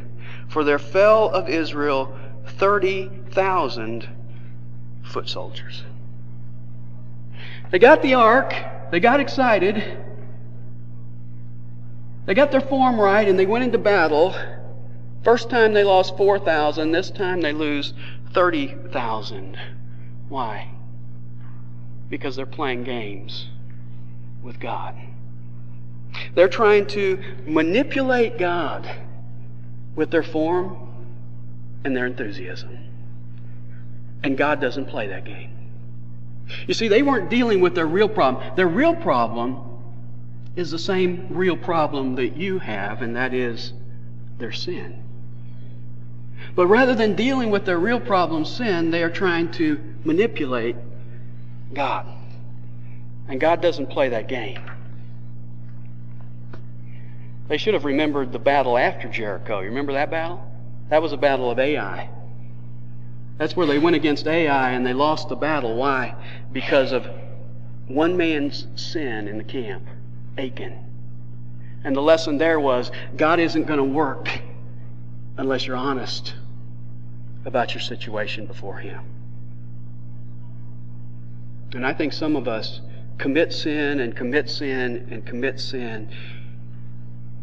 for 0.48 0.64
there 0.64 0.78
fell 0.78 1.28
of 1.30 1.48
Israel 1.48 2.16
thirty 2.58 3.10
thousand 3.30 4.08
foot 5.04 5.28
soldiers. 5.28 5.82
They 7.70 7.78
got 7.78 8.02
the 8.02 8.14
ark, 8.14 8.54
they 8.90 9.00
got 9.00 9.20
excited, 9.20 10.05
they 12.26 12.34
got 12.34 12.50
their 12.50 12.60
form 12.60 13.00
right, 13.00 13.26
and 13.26 13.38
they 13.38 13.46
went 13.46 13.64
into 13.64 13.78
battle. 13.78 14.34
First 15.24 15.48
time 15.48 15.72
they 15.72 15.84
lost 15.84 16.16
4,000, 16.16 16.92
this 16.92 17.10
time 17.10 17.40
they 17.40 17.52
lose 17.52 17.94
30,000. 18.32 19.56
Why? 20.28 20.70
Because 22.08 22.36
they're 22.36 22.46
playing 22.46 22.84
games 22.84 23.48
with 24.42 24.60
God. 24.60 24.94
They're 26.34 26.48
trying 26.48 26.86
to 26.88 27.22
manipulate 27.46 28.38
God 28.38 28.88
with 29.94 30.10
their 30.10 30.22
form 30.22 30.76
and 31.84 31.96
their 31.96 32.06
enthusiasm. 32.06 32.78
And 34.22 34.36
God 34.36 34.60
doesn't 34.60 34.86
play 34.86 35.08
that 35.08 35.24
game. 35.24 35.52
You 36.66 36.74
see, 36.74 36.88
they 36.88 37.02
weren't 37.02 37.30
dealing 37.30 37.60
with 37.60 37.74
their 37.74 37.86
real 37.86 38.08
problem. 38.08 38.54
Their 38.56 38.68
real 38.68 38.94
problem 38.94 39.75
is 40.56 40.70
the 40.70 40.78
same 40.78 41.28
real 41.30 41.56
problem 41.56 42.16
that 42.16 42.36
you 42.36 42.58
have, 42.58 43.02
and 43.02 43.14
that 43.14 43.34
is 43.34 43.72
their 44.38 44.52
sin. 44.52 45.02
But 46.54 46.66
rather 46.66 46.94
than 46.94 47.14
dealing 47.14 47.50
with 47.50 47.66
their 47.66 47.78
real 47.78 48.00
problem, 48.00 48.44
sin, 48.44 48.90
they 48.90 49.02
are 49.02 49.10
trying 49.10 49.50
to 49.52 49.78
manipulate 50.04 50.76
God. 51.74 52.06
And 53.28 53.40
God 53.40 53.60
doesn't 53.60 53.88
play 53.88 54.08
that 54.10 54.28
game. 54.28 54.60
They 57.48 57.58
should 57.58 57.74
have 57.74 57.84
remembered 57.84 58.32
the 58.32 58.38
battle 58.38 58.78
after 58.78 59.08
Jericho. 59.08 59.60
You 59.60 59.68
remember 59.68 59.92
that 59.92 60.10
battle? 60.10 60.42
That 60.88 61.02
was 61.02 61.12
a 61.12 61.16
battle 61.16 61.50
of 61.50 61.58
Ai. 61.58 62.08
That's 63.38 63.54
where 63.54 63.66
they 63.66 63.78
went 63.78 63.96
against 63.96 64.26
Ai 64.26 64.70
and 64.70 64.86
they 64.86 64.94
lost 64.94 65.28
the 65.28 65.36
battle. 65.36 65.76
Why? 65.76 66.14
Because 66.52 66.92
of 66.92 67.06
one 67.86 68.16
man's 68.16 68.66
sin 68.74 69.28
in 69.28 69.38
the 69.38 69.44
camp, 69.44 69.86
Achan. 70.38 70.78
And 71.84 71.94
the 71.94 72.02
lesson 72.02 72.38
there 72.38 72.58
was 72.58 72.90
God 73.16 73.38
isn't 73.38 73.64
going 73.64 73.78
to 73.78 73.84
work 73.84 74.28
unless 75.36 75.66
you're 75.66 75.76
honest 75.76 76.34
about 77.44 77.74
your 77.74 77.80
situation 77.80 78.46
before 78.46 78.78
Him. 78.78 79.00
And 81.74 81.86
I 81.86 81.92
think 81.92 82.12
some 82.12 82.36
of 82.36 82.48
us 82.48 82.80
commit 83.18 83.52
sin 83.52 84.00
and 84.00 84.16
commit 84.16 84.50
sin 84.50 85.08
and 85.10 85.24
commit 85.24 85.60
sin. 85.60 86.10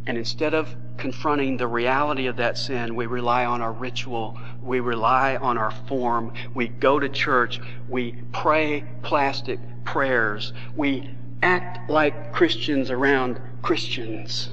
And 0.05 0.17
instead 0.17 0.53
of 0.53 0.75
confronting 0.97 1.57
the 1.57 1.67
reality 1.67 2.27
of 2.27 2.35
that 2.37 2.57
sin, 2.57 2.95
we 2.95 3.05
rely 3.05 3.45
on 3.45 3.61
our 3.61 3.71
ritual, 3.71 4.37
we 4.61 4.79
rely 4.79 5.37
on 5.37 5.57
our 5.57 5.71
form, 5.71 6.33
we 6.53 6.67
go 6.67 6.99
to 6.99 7.07
church, 7.09 7.59
we 7.87 8.13
pray 8.33 8.83
plastic 9.01 9.59
prayers, 9.85 10.53
we 10.75 11.09
act 11.43 11.89
like 11.89 12.33
Christians 12.33 12.89
around 12.89 13.39
Christians. 13.61 14.49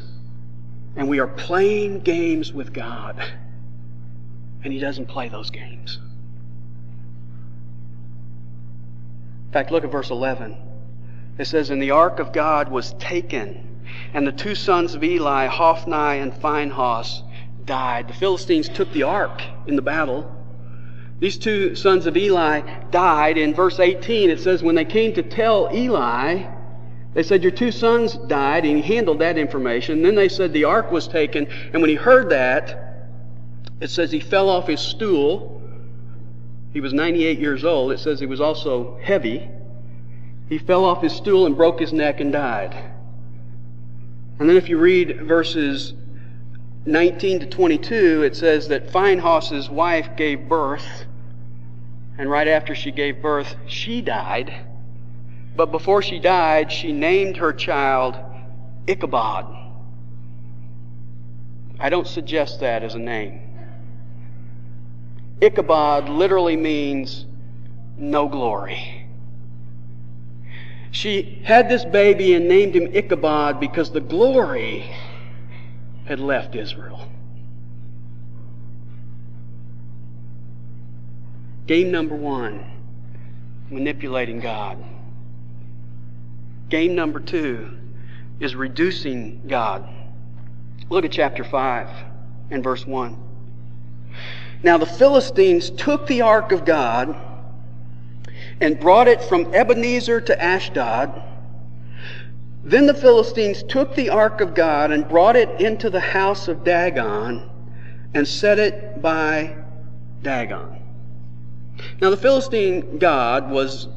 And 0.96 1.08
we 1.08 1.20
are 1.20 1.28
playing 1.28 2.00
games 2.00 2.52
with 2.52 2.72
God. 2.72 3.22
And 4.62 4.72
He 4.72 4.78
doesn't 4.78 5.06
play 5.06 5.28
those 5.28 5.50
games. 5.50 5.98
In 9.46 9.52
fact, 9.52 9.70
look 9.70 9.84
at 9.84 9.90
verse 9.90 10.10
11. 10.10 10.56
It 11.38 11.46
says, 11.46 11.70
And 11.70 11.80
the 11.80 11.92
ark 11.92 12.18
of 12.18 12.32
God 12.32 12.70
was 12.70 12.92
taken, 12.94 13.82
and 14.12 14.26
the 14.26 14.32
two 14.32 14.54
sons 14.54 14.94
of 14.94 15.02
Eli, 15.02 15.46
Hophni 15.46 16.20
and 16.20 16.34
Phinehas, 16.34 17.22
died. 17.64 18.08
The 18.08 18.14
Philistines 18.14 18.68
took 18.68 18.92
the 18.92 19.04
ark 19.04 19.42
in 19.66 19.76
the 19.76 19.82
battle. 19.82 20.30
These 21.20 21.38
two 21.38 21.74
sons 21.74 22.06
of 22.06 22.16
Eli 22.16 22.60
died. 22.90 23.38
In 23.38 23.54
verse 23.54 23.78
18, 23.78 24.30
it 24.30 24.40
says, 24.40 24.62
When 24.62 24.74
they 24.74 24.84
came 24.84 25.14
to 25.14 25.22
tell 25.22 25.70
Eli, 25.72 26.59
they 27.14 27.22
said, 27.22 27.42
Your 27.42 27.52
two 27.52 27.72
sons 27.72 28.14
died, 28.14 28.64
and 28.64 28.76
he 28.76 28.94
handled 28.94 29.18
that 29.18 29.36
information. 29.36 30.02
Then 30.02 30.14
they 30.14 30.28
said 30.28 30.52
the 30.52 30.64
ark 30.64 30.92
was 30.92 31.08
taken, 31.08 31.48
and 31.72 31.82
when 31.82 31.90
he 31.90 31.96
heard 31.96 32.30
that, 32.30 33.08
it 33.80 33.90
says 33.90 34.12
he 34.12 34.20
fell 34.20 34.48
off 34.48 34.66
his 34.66 34.80
stool. 34.80 35.60
He 36.72 36.80
was 36.80 36.92
98 36.92 37.38
years 37.38 37.64
old. 37.64 37.90
It 37.92 37.98
says 37.98 38.20
he 38.20 38.26
was 38.26 38.40
also 38.40 38.98
heavy. 39.02 39.48
He 40.48 40.58
fell 40.58 40.84
off 40.84 41.02
his 41.02 41.12
stool 41.12 41.46
and 41.46 41.56
broke 41.56 41.80
his 41.80 41.92
neck 41.92 42.20
and 42.20 42.32
died. 42.32 42.74
And 44.38 44.48
then 44.48 44.56
if 44.56 44.68
you 44.68 44.78
read 44.78 45.22
verses 45.22 45.94
19 46.86 47.40
to 47.40 47.46
22, 47.46 48.22
it 48.22 48.36
says 48.36 48.68
that 48.68 48.90
Phinehas's 48.90 49.68
wife 49.68 50.16
gave 50.16 50.48
birth, 50.48 51.04
and 52.18 52.30
right 52.30 52.48
after 52.48 52.74
she 52.74 52.90
gave 52.90 53.20
birth, 53.20 53.56
she 53.66 54.00
died. 54.00 54.54
But 55.56 55.72
before 55.72 56.02
she 56.02 56.18
died, 56.18 56.70
she 56.70 56.92
named 56.92 57.36
her 57.38 57.52
child 57.52 58.16
Ichabod. 58.86 59.46
I 61.78 61.88
don't 61.88 62.06
suggest 62.06 62.60
that 62.60 62.82
as 62.82 62.94
a 62.94 62.98
name. 62.98 63.40
Ichabod 65.40 66.08
literally 66.08 66.56
means 66.56 67.26
no 67.96 68.28
glory. 68.28 69.06
She 70.90 71.40
had 71.44 71.68
this 71.68 71.84
baby 71.84 72.34
and 72.34 72.48
named 72.48 72.74
him 72.74 72.90
Ichabod 72.92 73.60
because 73.60 73.90
the 73.90 74.00
glory 74.00 74.84
had 76.04 76.20
left 76.20 76.56
Israel. 76.56 77.08
Game 81.66 81.90
number 81.90 82.16
one 82.16 82.64
manipulating 83.70 84.40
God. 84.40 84.76
Game 86.70 86.94
number 86.94 87.18
two 87.18 87.76
is 88.38 88.54
reducing 88.54 89.42
God. 89.48 89.88
Look 90.88 91.04
at 91.04 91.10
chapter 91.10 91.42
5 91.42 91.88
and 92.50 92.62
verse 92.62 92.86
1. 92.86 93.18
Now 94.62 94.78
the 94.78 94.86
Philistines 94.86 95.70
took 95.70 96.06
the 96.06 96.22
ark 96.22 96.52
of 96.52 96.64
God 96.64 97.16
and 98.60 98.78
brought 98.78 99.08
it 99.08 99.20
from 99.22 99.52
Ebenezer 99.52 100.20
to 100.20 100.42
Ashdod. 100.42 101.22
Then 102.62 102.86
the 102.86 102.94
Philistines 102.94 103.64
took 103.64 103.96
the 103.96 104.10
ark 104.10 104.40
of 104.40 104.54
God 104.54 104.92
and 104.92 105.08
brought 105.08 105.34
it 105.34 105.60
into 105.60 105.90
the 105.90 106.00
house 106.00 106.46
of 106.46 106.62
Dagon 106.62 107.50
and 108.14 108.28
set 108.28 108.60
it 108.60 109.02
by 109.02 109.56
Dagon. 110.22 110.76
Now 112.00 112.10
the 112.10 112.16
Philistine 112.16 112.98
god 112.98 113.50
was 113.50 113.88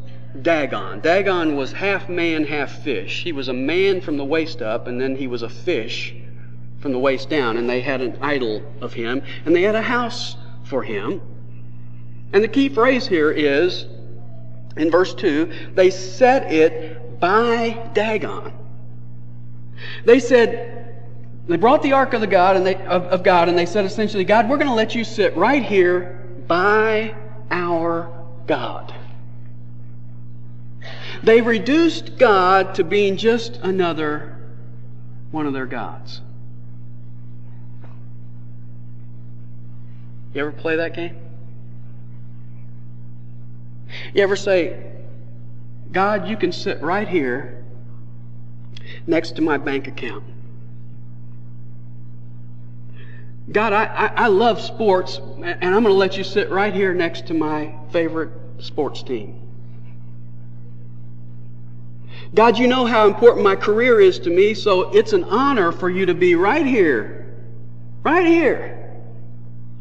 Dagon. 0.42 1.00
Dagon 1.00 1.56
was 1.56 1.72
half 1.72 2.10
man, 2.10 2.46
half 2.46 2.84
fish. 2.84 3.24
He 3.24 3.32
was 3.32 3.48
a 3.48 3.54
man 3.54 4.02
from 4.02 4.18
the 4.18 4.26
waist 4.26 4.62
up, 4.62 4.88
and 4.88 5.00
then 5.00 5.16
he 5.16 5.28
was 5.28 5.44
a 5.44 5.50
fish 5.50 6.16
from 6.80 6.92
the 6.92 7.00
waist 7.00 7.30
down, 7.30 7.58
and 7.58 7.70
they 7.70 7.82
had 7.82 8.02
an 8.02 8.18
idol 8.22 8.64
of 8.82 8.94
him, 8.94 9.22
and 9.46 9.56
they 9.56 9.62
had 9.62 9.76
a 9.76 9.82
house 9.82 10.36
for 10.64 10.84
him. 10.84 11.22
And 12.34 12.44
the 12.44 12.48
key 12.48 12.70
phrase 12.70 13.06
here 13.08 13.32
is 13.32 13.86
in 14.76 14.90
verse 14.90 15.14
2, 15.14 15.72
they 15.76 15.92
set 15.92 16.52
it 16.52 17.20
by 17.20 17.90
Dagon. 17.94 18.52
They 20.06 20.20
said, 20.20 20.98
they 21.48 21.58
brought 21.58 21.84
the 21.84 21.94
ark 21.94 22.14
of 22.14 22.22
the 22.22 22.28
God 22.28 22.56
and 22.56 22.66
they, 22.66 22.76
of, 22.76 23.04
of 23.04 23.24
God 23.24 23.50
and 23.50 23.58
they 23.58 23.66
said 23.66 23.86
essentially, 23.86 24.24
God, 24.24 24.50
we're 24.50 24.58
going 24.58 24.68
to 24.68 24.74
let 24.74 24.96
you 24.96 25.04
sit 25.04 25.36
right 25.36 25.64
here 25.64 26.26
by 26.48 27.14
our 27.52 28.12
God. 28.48 28.94
They 31.24 31.40
reduced 31.40 32.18
God 32.18 32.76
to 32.76 32.84
being 32.84 33.16
just 33.16 33.56
another 33.58 34.38
one 35.32 35.48
of 35.48 35.54
their 35.54 35.66
gods. 35.66 36.22
You 40.34 40.42
ever 40.42 40.52
play 40.52 40.76
that 40.76 40.94
game? 40.94 41.16
You 44.14 44.24
ever 44.24 44.36
say, 44.36 44.92
God, 45.92 46.28
you 46.28 46.36
can 46.36 46.52
sit 46.52 46.82
right 46.82 47.08
here 47.08 47.64
next 49.08 49.38
to 49.38 49.42
my 49.42 49.58
bank 49.58 49.88
account? 49.88 50.26
God, 53.50 53.72
I, 53.72 53.86
I, 53.86 54.06
I 54.08 54.28
love 54.28 54.60
sports, 54.60 55.18
and 55.18 55.64
I'm 55.64 55.84
going 55.84 55.86
to 55.86 55.94
let 55.94 56.18
you 56.18 56.24
sit 56.24 56.50
right 56.50 56.74
here 56.74 56.94
next 56.94 57.28
to 57.28 57.34
my 57.34 57.76
favorite 57.92 58.32
sports 58.60 59.04
team. 59.04 59.43
God, 62.34 62.58
you 62.58 62.68
know 62.68 62.86
how 62.86 63.08
important 63.08 63.44
my 63.44 63.56
career 63.56 64.00
is 64.02 64.18
to 64.20 64.30
me, 64.32 64.56
so 64.56 64.92
it's 64.92 65.14
an 65.14 65.24
honor 65.26 65.72
for 65.72 65.90
you 65.90 66.08
to 66.08 66.16
be 66.16 66.34
right 66.34 66.66
here, 66.66 67.32
right 68.02 68.26
here, 68.26 68.92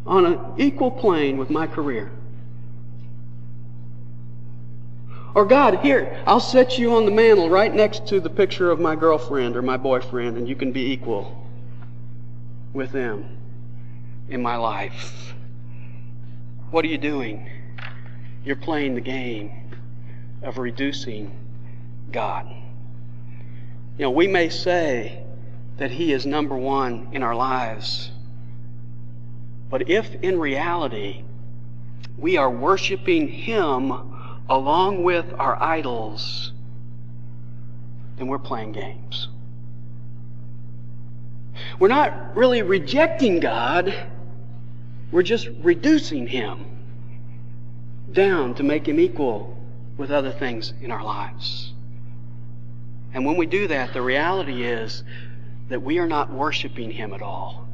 on 0.07 0.27
an 0.27 0.39
equal 0.59 0.91
plane 0.91 1.39
with 1.39 1.49
my 1.49 1.67
career. 1.67 2.11
Or 5.35 5.47
God, 5.47 5.79
here, 5.79 6.23
I'll 6.27 6.41
set 6.41 6.79
you 6.79 6.95
on 6.95 7.07
the 7.07 7.11
mantle 7.11 7.49
right 7.49 7.75
next 7.75 8.07
to 8.09 8.21
the 8.21 8.29
picture 8.29 8.71
of 8.71 8.79
my 8.79 8.97
girlfriend 8.97 9.57
or 9.57 9.63
my 9.63 9.79
boyfriend, 9.79 10.37
and 10.37 10.47
you 10.47 10.55
can 10.55 10.73
be 10.73 10.93
equal 10.93 11.47
with 12.75 12.93
them 12.93 13.39
in 14.29 14.43
my 14.43 14.57
life. 14.57 15.33
What 16.71 16.85
are 16.85 16.89
you 16.89 16.99
doing? 16.99 17.49
You're 18.45 18.57
playing 18.57 18.95
the 18.95 19.01
game 19.01 19.71
of 20.43 20.59
reducing 20.59 21.42
God. 22.13 22.49
You 23.99 24.05
know, 24.07 24.11
we 24.11 24.27
may 24.29 24.49
say 24.49 25.25
that 25.79 25.91
He 25.91 26.13
is 26.13 26.27
number 26.27 26.57
one 26.57 27.09
in 27.13 27.23
our 27.23 27.35
lives, 27.35 28.11
but 29.69 29.89
if 29.89 30.15
in 30.23 30.39
reality 30.39 31.25
we 32.19 32.37
are 32.37 32.51
worshiping 32.51 33.29
Him 33.29 33.93
along 34.49 35.03
with 35.03 35.33
our 35.39 35.61
idols, 35.63 36.53
then 38.17 38.27
we're 38.27 38.39
playing 38.39 38.73
games. 38.73 39.29
We're 41.79 41.89
not 41.89 42.37
really 42.37 42.63
rejecting 42.63 43.41
God, 43.41 43.95
we're 45.11 45.23
just 45.23 45.49
reducing 45.63 46.27
Him 46.27 46.65
down 48.13 48.55
to 48.55 48.63
make 48.63 48.87
Him 48.87 49.01
equal 49.01 49.57
with 49.97 50.11
other 50.11 50.33
things 50.33 50.73
in 50.81 50.91
our 50.91 51.05
lives. 51.05 51.72
And 53.15 53.27
when 53.27 53.37
we 53.37 53.47
do 53.47 53.67
that, 53.69 53.93
the 53.93 54.03
reality 54.03 54.65
is 54.65 55.05
that 55.69 55.83
we 55.83 55.99
are 55.99 56.07
not 56.07 56.33
worshiping 56.33 56.91
Him 56.91 57.13
at 57.13 57.23
all. 57.23 57.69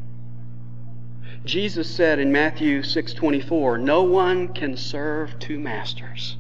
Jesus 1.45 1.89
said 1.89 2.19
in 2.19 2.33
Matthew 2.33 2.83
6:24, 2.83 3.79
"No 3.79 4.03
one 4.03 4.49
can 4.49 4.77
serve 4.77 5.39
two 5.39 5.59
masters." 5.59 6.37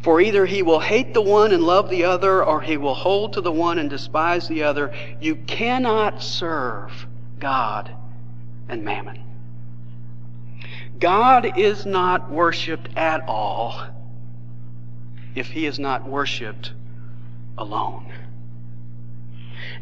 For 0.00 0.20
either 0.20 0.46
he 0.46 0.62
will 0.62 0.80
hate 0.80 1.14
the 1.14 1.22
one 1.22 1.52
and 1.52 1.62
love 1.62 1.90
the 1.90 2.04
other, 2.04 2.44
or 2.44 2.60
he 2.60 2.76
will 2.76 2.94
hold 2.94 3.32
to 3.32 3.40
the 3.40 3.52
one 3.52 3.78
and 3.78 3.90
despise 3.90 4.46
the 4.48 4.62
other. 4.62 4.92
You 5.20 5.36
cannot 5.36 6.22
serve 6.22 7.06
God 7.38 7.90
and 8.68 8.84
mammon. 8.84 9.18
God 10.98 11.58
is 11.58 11.84
not 11.84 12.30
worshiped 12.30 12.88
at 12.96 13.24
all 13.28 13.80
if 15.34 15.48
he 15.48 15.66
is 15.66 15.78
not 15.78 16.08
worshiped 16.08 16.72
alone. 17.58 18.12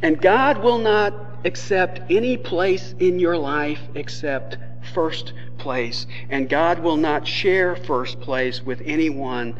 And 0.02 0.20
God 0.20 0.62
will 0.62 0.78
not 0.78 1.14
accept 1.44 2.00
any 2.10 2.36
place 2.36 2.94
in 2.98 3.18
your 3.18 3.36
life 3.36 3.80
except 3.94 4.58
first 4.92 5.32
place. 5.58 6.06
And 6.30 6.48
God 6.48 6.80
will 6.80 6.96
not 6.96 7.26
share 7.26 7.76
first 7.76 8.20
place 8.20 8.62
with 8.62 8.82
anyone 8.84 9.56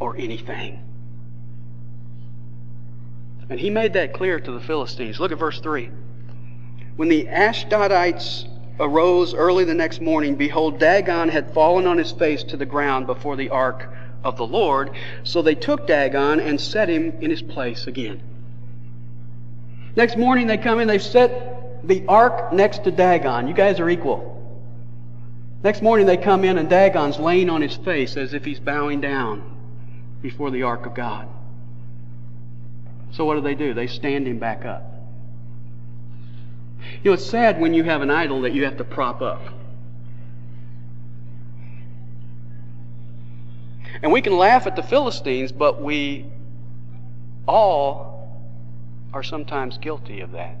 or 0.00 0.16
anything. 0.16 0.84
And 3.50 3.58
he 3.58 3.70
made 3.70 3.94
that 3.94 4.12
clear 4.12 4.38
to 4.38 4.52
the 4.52 4.60
Philistines. 4.60 5.18
Look 5.18 5.32
at 5.32 5.38
verse 5.38 5.60
3. 5.60 5.90
When 6.96 7.08
the 7.08 7.26
Ashdodites 7.26 8.46
arose 8.78 9.34
early 9.34 9.64
the 9.64 9.74
next 9.74 10.00
morning, 10.00 10.36
behold, 10.36 10.78
Dagon 10.78 11.28
had 11.28 11.52
fallen 11.54 11.86
on 11.86 11.98
his 11.98 12.12
face 12.12 12.44
to 12.44 12.56
the 12.56 12.66
ground 12.66 13.06
before 13.06 13.36
the 13.36 13.48
ark 13.48 13.92
of 14.24 14.36
the 14.36 14.46
Lord. 14.46 14.90
So 15.24 15.42
they 15.42 15.54
took 15.54 15.86
Dagon 15.86 16.40
and 16.40 16.60
set 16.60 16.88
him 16.88 17.18
in 17.20 17.30
his 17.30 17.42
place 17.42 17.86
again. 17.86 18.20
Next 19.96 20.16
morning 20.16 20.46
they 20.46 20.58
come 20.58 20.80
in, 20.80 20.88
they 20.88 20.98
set 20.98 21.86
the 21.86 22.04
ark 22.06 22.52
next 22.52 22.84
to 22.84 22.90
Dagon. 22.90 23.48
You 23.48 23.54
guys 23.54 23.80
are 23.80 23.88
equal. 23.88 24.34
Next 25.62 25.82
morning 25.82 26.06
they 26.06 26.16
come 26.16 26.44
in 26.44 26.58
and 26.58 26.68
Dagon's 26.68 27.18
laying 27.18 27.50
on 27.50 27.62
his 27.62 27.76
face 27.76 28.16
as 28.16 28.32
if 28.32 28.44
he's 28.44 28.60
bowing 28.60 29.00
down 29.00 29.56
before 30.22 30.50
the 30.50 30.62
ark 30.62 30.86
of 30.86 30.94
God. 30.94 31.28
So 33.10 33.24
what 33.24 33.34
do 33.34 33.40
they 33.40 33.54
do? 33.54 33.74
They 33.74 33.86
stand 33.86 34.26
him 34.28 34.38
back 34.38 34.64
up. 34.64 34.82
You 37.02 37.10
know, 37.10 37.14
it's 37.14 37.26
sad 37.26 37.60
when 37.60 37.74
you 37.74 37.84
have 37.84 38.02
an 38.02 38.10
idol 38.10 38.42
that 38.42 38.52
you 38.52 38.64
have 38.64 38.76
to 38.76 38.84
prop 38.84 39.20
up. 39.20 39.40
And 44.02 44.12
we 44.12 44.22
can 44.22 44.36
laugh 44.36 44.66
at 44.66 44.76
the 44.76 44.82
Philistines, 44.82 45.50
but 45.50 45.82
we 45.82 46.26
all 47.46 48.30
are 49.12 49.22
sometimes 49.22 49.78
guilty 49.78 50.20
of 50.20 50.32
that. 50.32 50.56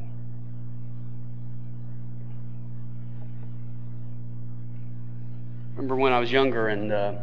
Remember 5.76 5.94
when 5.94 6.12
I 6.12 6.18
was 6.18 6.32
younger 6.32 6.66
and 6.66 6.92
uh, 6.92 7.14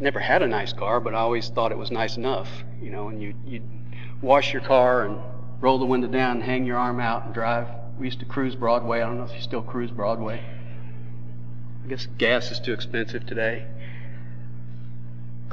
never 0.00 0.18
had 0.18 0.40
a 0.40 0.48
nice 0.48 0.72
car, 0.72 1.00
but 1.00 1.14
I 1.14 1.18
always 1.18 1.50
thought 1.50 1.70
it 1.70 1.76
was 1.76 1.90
nice 1.90 2.16
enough, 2.16 2.48
you 2.80 2.90
know, 2.90 3.08
and 3.08 3.20
you, 3.20 3.34
you'd 3.46 3.68
wash 4.22 4.54
your 4.54 4.62
car 4.62 5.04
and 5.04 5.20
roll 5.60 5.78
the 5.78 5.84
window 5.84 6.08
down 6.08 6.36
and 6.36 6.42
hang 6.42 6.64
your 6.64 6.78
arm 6.78 6.98
out 6.98 7.26
and 7.26 7.34
drive. 7.34 7.68
We 7.98 8.06
used 8.06 8.20
to 8.20 8.24
cruise 8.24 8.56
Broadway. 8.56 9.02
I 9.02 9.06
don't 9.06 9.18
know 9.18 9.24
if 9.24 9.34
you 9.34 9.42
still 9.42 9.60
cruise 9.60 9.90
Broadway. 9.90 10.42
I 11.84 11.88
guess 11.88 12.06
gas 12.16 12.50
is 12.50 12.58
too 12.58 12.72
expensive 12.72 13.26
today 13.26 13.66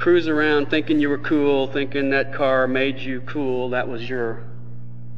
cruise 0.00 0.28
around 0.28 0.70
thinking 0.70 0.98
you 0.98 1.10
were 1.10 1.18
cool, 1.18 1.66
thinking 1.66 2.10
that 2.10 2.32
car 2.32 2.66
made 2.66 2.98
you 2.98 3.20
cool, 3.20 3.70
that 3.70 3.86
was 3.86 4.08
your 4.08 4.42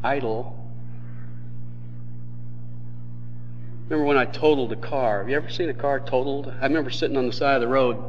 idol. 0.02 0.58
Remember 3.88 4.04
when 4.04 4.16
I 4.16 4.24
totaled 4.24 4.72
a 4.72 4.76
car? 4.76 5.20
Have 5.20 5.28
you 5.28 5.36
ever 5.36 5.48
seen 5.48 5.68
a 5.68 5.74
car 5.74 6.00
totaled? 6.00 6.52
I 6.60 6.64
remember 6.64 6.90
sitting 6.90 7.16
on 7.16 7.28
the 7.28 7.32
side 7.32 7.54
of 7.54 7.60
the 7.60 7.68
road 7.68 8.02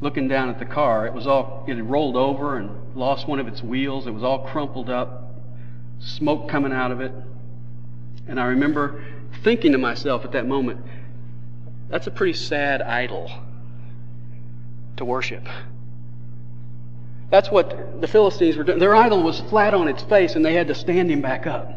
looking 0.00 0.28
down 0.28 0.48
at 0.48 0.58
the 0.58 0.64
car. 0.64 1.06
It 1.06 1.12
was 1.12 1.26
all, 1.26 1.64
it 1.68 1.76
had 1.76 1.90
rolled 1.90 2.16
over 2.16 2.56
and 2.56 2.96
lost 2.96 3.28
one 3.28 3.38
of 3.38 3.46
its 3.46 3.62
wheels. 3.62 4.06
It 4.06 4.12
was 4.12 4.22
all 4.24 4.46
crumpled 4.46 4.88
up, 4.88 5.34
smoke 5.98 6.48
coming 6.48 6.72
out 6.72 6.90
of 6.90 7.02
it. 7.02 7.12
And 8.26 8.40
I 8.40 8.46
remember 8.46 9.04
thinking 9.42 9.72
to 9.72 9.78
myself 9.78 10.24
at 10.24 10.32
that 10.32 10.46
moment, 10.46 10.80
that's 11.90 12.06
a 12.06 12.10
pretty 12.10 12.32
sad 12.32 12.80
idol 12.80 13.30
to 14.96 15.04
worship. 15.04 15.46
That's 17.30 17.50
what 17.50 18.00
the 18.00 18.06
Philistines 18.06 18.56
were 18.56 18.64
doing. 18.64 18.78
Their 18.78 18.94
idol 18.94 19.22
was 19.22 19.40
flat 19.40 19.74
on 19.74 19.88
its 19.88 20.02
face 20.02 20.34
and 20.34 20.44
they 20.44 20.54
had 20.54 20.68
to 20.68 20.74
stand 20.74 21.10
him 21.10 21.20
back 21.20 21.46
up. 21.46 21.70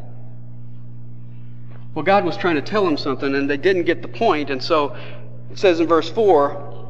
Well, 1.94 2.06
God 2.06 2.24
was 2.24 2.38
trying 2.38 2.56
to 2.56 2.62
tell 2.62 2.86
them 2.86 2.96
something 2.98 3.36
and 3.36 3.50
they 3.50 3.58
didn't 3.58 3.84
get 3.84 4.02
the 4.02 4.08
point. 4.08 4.22
point, 4.22 4.50
and 4.52 4.64
so 4.64 4.96
it 5.52 5.58
says 5.58 5.80
in 5.80 5.88
verse 5.88 6.10
4, 6.10 6.90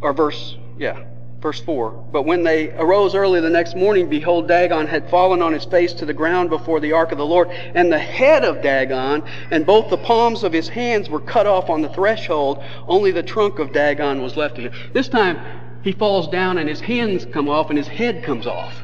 or 0.00 0.12
verse, 0.12 0.56
yeah, 0.78 1.04
verse 1.40 1.60
4. 1.60 1.90
But 1.90 2.22
when 2.22 2.42
they 2.42 2.70
arose 2.72 3.14
early 3.14 3.40
the 3.40 3.50
next 3.50 3.76
morning, 3.76 4.08
behold, 4.08 4.48
Dagon 4.48 4.86
had 4.86 5.08
fallen 5.10 5.42
on 5.42 5.52
his 5.52 5.64
face 5.66 5.92
to 5.92 6.06
the 6.06 6.14
ground 6.14 6.50
before 6.50 6.80
the 6.80 6.92
ark 6.92 7.12
of 7.12 7.18
the 7.18 7.26
Lord, 7.26 7.50
and 7.50 7.92
the 7.92 7.98
head 7.98 8.44
of 8.44 8.62
Dagon 8.62 9.22
and 9.50 9.64
both 9.64 9.90
the 9.90 9.98
palms 9.98 10.42
of 10.42 10.52
his 10.52 10.68
hands 10.68 11.08
were 11.08 11.20
cut 11.20 11.46
off 11.46 11.70
on 11.70 11.82
the 11.82 11.90
threshold. 11.90 12.64
Only 12.88 13.12
the 13.12 13.22
trunk 13.22 13.58
of 13.58 13.72
Dagon 13.72 14.22
was 14.22 14.36
left 14.36 14.56
to 14.56 14.62
him. 14.62 14.72
This 14.92 15.08
time, 15.08 15.38
he 15.84 15.92
falls 15.92 16.28
down 16.28 16.56
and 16.56 16.66
his 16.66 16.80
hands 16.80 17.26
come 17.26 17.48
off 17.48 17.68
and 17.68 17.76
his 17.76 17.86
head 17.86 18.24
comes 18.24 18.46
off. 18.46 18.74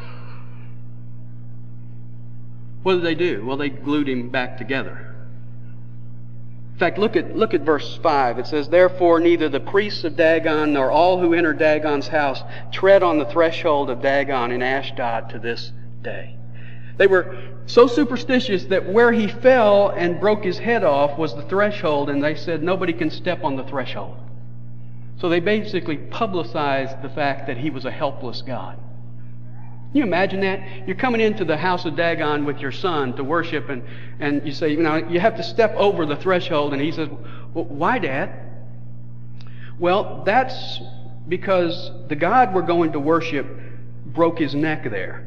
What 2.83 2.97
did 2.97 3.05
they 3.05 3.15
do? 3.15 3.45
Well, 3.45 3.57
they 3.57 3.71
glued 3.71 4.09
him 4.09 4.29
back 4.29 4.59
together. 4.59 5.07
In 6.75 6.79
fact, 6.79 6.99
look 6.99 7.17
at, 7.17 7.35
look 7.35 7.55
at 7.55 7.63
verse 7.63 7.99
5. 8.03 8.39
It 8.39 8.47
says, 8.47 8.69
Therefore, 8.69 9.19
neither 9.19 9.49
the 9.49 9.61
priests 9.61 10.05
of 10.05 10.17
Dagon 10.17 10.75
nor 10.75 10.91
all 10.91 11.19
who 11.19 11.33
enter 11.33 11.55
Dagon's 11.55 12.09
house 12.09 12.43
tread 12.71 13.03
on 13.03 13.19
the 13.19 13.27
threshold 13.27 13.89
of 13.89 14.03
Dagon 14.03 14.53
in 14.53 14.63
Ashdod 14.63 15.31
to 15.31 15.39
this 15.39 15.73
day. 16.03 16.37
They 16.99 17.07
were 17.07 17.35
so 17.65 17.87
superstitious 17.87 18.67
that 18.67 18.91
where 18.91 19.13
he 19.13 19.27
fell 19.27 19.89
and 19.89 20.21
broke 20.21 20.45
his 20.45 20.59
head 20.59 20.85
off 20.85 21.19
was 21.19 21.35
the 21.35 21.43
threshold, 21.43 22.11
and 22.11 22.23
they 22.23 22.35
said 22.35 22.63
nobody 22.63 22.93
can 22.93 23.11
step 23.11 23.43
on 23.43 23.57
the 23.57 23.65
threshold. 23.65 24.17
So 25.21 25.29
they 25.29 25.41
basically 25.41 25.99
publicized 25.99 27.03
the 27.03 27.11
fact 27.11 27.47
that 27.47 27.59
he 27.59 27.69
was 27.69 27.85
a 27.85 27.91
helpless 27.91 28.41
God. 28.41 28.79
Can 29.91 29.97
you 29.97 30.03
imagine 30.03 30.41
that? 30.41 30.87
You're 30.87 30.97
coming 30.97 31.21
into 31.21 31.45
the 31.45 31.57
house 31.57 31.85
of 31.85 31.95
Dagon 31.95 32.47
with 32.47 32.59
your 32.59 32.73
son 32.73 33.15
to 33.17 33.25
worship, 33.25 33.69
and, 33.69 33.83
and 34.19 34.47
you 34.47 34.53
say, 34.53 34.71
you 34.71 34.83
know, 34.83 34.97
you 34.97 35.21
have 35.21 35.37
to 35.37 35.43
step 35.43 35.75
over 35.75 36.07
the 36.07 36.17
threshold. 36.17 36.73
And 36.73 36.81
he 36.81 36.91
says, 36.91 37.09
well, 37.53 37.67
Why, 37.67 37.99
Dad? 37.99 38.31
Well, 39.79 40.23
that's 40.25 40.81
because 41.29 41.91
the 42.09 42.17
God 42.17 42.55
we're 42.55 42.63
going 42.63 42.93
to 42.93 43.01
worship 43.01 43.47
broke 44.07 44.39
his 44.39 44.55
neck 44.55 44.85
there. 44.91 45.27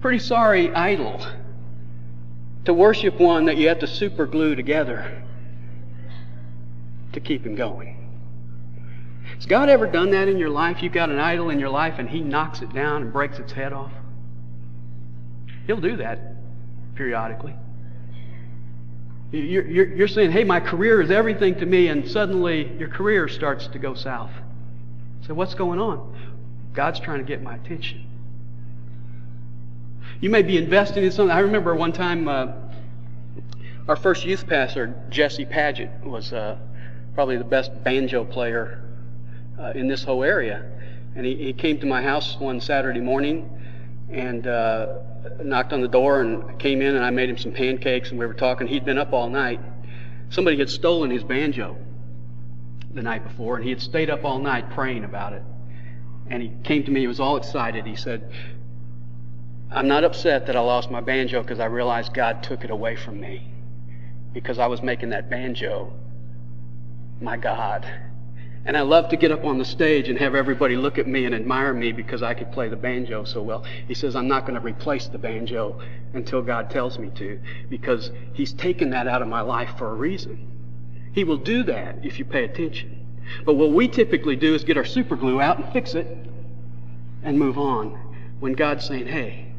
Pretty 0.00 0.18
sorry 0.20 0.72
idol 0.74 1.20
to 2.64 2.74
worship 2.74 3.18
one 3.18 3.46
that 3.46 3.56
you 3.56 3.68
have 3.68 3.78
to 3.80 3.86
super 3.86 4.26
glue 4.26 4.54
together 4.54 5.22
to 7.12 7.20
keep 7.20 7.44
him 7.44 7.54
going. 7.54 7.96
Has 9.34 9.46
God 9.46 9.68
ever 9.68 9.86
done 9.86 10.10
that 10.10 10.28
in 10.28 10.38
your 10.38 10.50
life? 10.50 10.82
You've 10.82 10.92
got 10.92 11.08
an 11.08 11.18
idol 11.18 11.50
in 11.50 11.58
your 11.58 11.70
life 11.70 11.94
and 11.98 12.08
He 12.08 12.20
knocks 12.20 12.60
it 12.60 12.72
down 12.74 13.02
and 13.02 13.12
breaks 13.12 13.38
its 13.38 13.52
head 13.52 13.72
off? 13.72 13.92
He'll 15.66 15.80
do 15.80 15.96
that 15.96 16.20
periodically. 16.94 17.54
You're, 19.32 19.66
you're, 19.66 19.94
you're 19.94 20.08
saying, 20.08 20.32
hey, 20.32 20.44
my 20.44 20.58
career 20.58 21.00
is 21.00 21.10
everything 21.10 21.54
to 21.60 21.66
me, 21.66 21.86
and 21.86 22.10
suddenly 22.10 22.76
your 22.78 22.88
career 22.88 23.28
starts 23.28 23.68
to 23.68 23.78
go 23.78 23.94
south. 23.94 24.32
So, 25.26 25.34
what's 25.34 25.54
going 25.54 25.78
on? 25.78 26.18
God's 26.72 26.98
trying 26.98 27.18
to 27.18 27.24
get 27.24 27.40
my 27.40 27.54
attention. 27.54 28.06
You 30.20 30.30
may 30.30 30.42
be 30.42 30.56
investing 30.56 31.04
in 31.04 31.10
something. 31.10 31.34
I 31.34 31.40
remember 31.40 31.74
one 31.74 31.92
time 31.92 32.28
uh, 32.28 32.52
our 33.88 33.96
first 33.96 34.24
youth 34.24 34.46
pastor, 34.46 34.94
Jesse 35.08 35.44
Paget, 35.44 35.90
was 36.04 36.32
uh, 36.32 36.58
probably 37.14 37.36
the 37.36 37.44
best 37.44 37.82
banjo 37.82 38.24
player 38.24 38.82
uh, 39.58 39.72
in 39.74 39.88
this 39.88 40.04
whole 40.04 40.22
area. 40.22 40.64
And 41.16 41.26
he, 41.26 41.34
he 41.36 41.52
came 41.52 41.80
to 41.80 41.86
my 41.86 42.02
house 42.02 42.36
one 42.38 42.60
Saturday 42.60 43.00
morning 43.00 43.50
and 44.10 44.46
uh, 44.46 44.98
knocked 45.42 45.72
on 45.72 45.80
the 45.80 45.88
door 45.88 46.20
and 46.20 46.58
came 46.58 46.82
in 46.82 46.94
and 46.94 47.04
I 47.04 47.10
made 47.10 47.28
him 47.28 47.38
some 47.38 47.52
pancakes 47.52 48.10
and 48.10 48.18
we 48.18 48.26
were 48.26 48.34
talking. 48.34 48.66
He'd 48.66 48.84
been 48.84 48.98
up 48.98 49.12
all 49.12 49.28
night. 49.28 49.60
Somebody 50.30 50.58
had 50.58 50.70
stolen 50.70 51.10
his 51.10 51.24
banjo 51.24 51.76
the 52.92 53.02
night 53.02 53.24
before 53.24 53.56
and 53.56 53.64
he 53.64 53.70
had 53.70 53.80
stayed 53.80 54.10
up 54.10 54.24
all 54.24 54.38
night 54.38 54.70
praying 54.70 55.04
about 55.04 55.32
it. 55.32 55.42
And 56.28 56.42
he 56.42 56.52
came 56.62 56.84
to 56.84 56.90
me, 56.90 57.00
he 57.00 57.06
was 57.08 57.18
all 57.18 57.36
excited. 57.36 57.86
He 57.86 57.96
said, 57.96 58.30
I'm 59.72 59.86
not 59.86 60.02
upset 60.02 60.46
that 60.46 60.56
I 60.56 60.60
lost 60.60 60.90
my 60.90 61.00
banjo 61.00 61.42
because 61.42 61.60
I 61.60 61.66
realized 61.66 62.12
God 62.12 62.42
took 62.42 62.64
it 62.64 62.70
away 62.70 62.96
from 62.96 63.20
me 63.20 63.52
because 64.32 64.58
I 64.58 64.66
was 64.66 64.82
making 64.82 65.10
that 65.10 65.30
banjo 65.30 65.92
my 67.20 67.36
God. 67.36 67.86
And 68.64 68.76
I 68.76 68.82
love 68.82 69.08
to 69.10 69.16
get 69.16 69.30
up 69.30 69.44
on 69.44 69.58
the 69.58 69.64
stage 69.64 70.08
and 70.08 70.18
have 70.18 70.34
everybody 70.34 70.76
look 70.76 70.98
at 70.98 71.06
me 71.06 71.24
and 71.24 71.34
admire 71.34 71.72
me 71.72 71.92
because 71.92 72.22
I 72.22 72.34
could 72.34 72.52
play 72.52 72.68
the 72.68 72.76
banjo 72.76 73.24
so 73.24 73.42
well. 73.42 73.64
He 73.88 73.94
says, 73.94 74.16
I'm 74.16 74.28
not 74.28 74.44
going 74.44 74.58
to 74.58 74.64
replace 74.64 75.06
the 75.06 75.18
banjo 75.18 75.80
until 76.14 76.42
God 76.42 76.68
tells 76.68 76.98
me 76.98 77.10
to 77.14 77.40
because 77.68 78.10
He's 78.34 78.52
taken 78.52 78.90
that 78.90 79.06
out 79.06 79.22
of 79.22 79.28
my 79.28 79.40
life 79.40 79.70
for 79.78 79.90
a 79.90 79.94
reason. 79.94 80.46
He 81.12 81.24
will 81.24 81.38
do 81.38 81.62
that 81.64 82.04
if 82.04 82.18
you 82.18 82.24
pay 82.24 82.44
attention. 82.44 83.06
But 83.46 83.54
what 83.54 83.70
we 83.70 83.88
typically 83.88 84.36
do 84.36 84.54
is 84.54 84.64
get 84.64 84.76
our 84.76 84.84
super 84.84 85.16
glue 85.16 85.40
out 85.40 85.58
and 85.58 85.72
fix 85.72 85.94
it 85.94 86.06
and 87.22 87.38
move 87.38 87.56
on 87.56 87.90
when 88.40 88.54
God's 88.54 88.84
saying, 88.84 89.06
hey, 89.06 89.49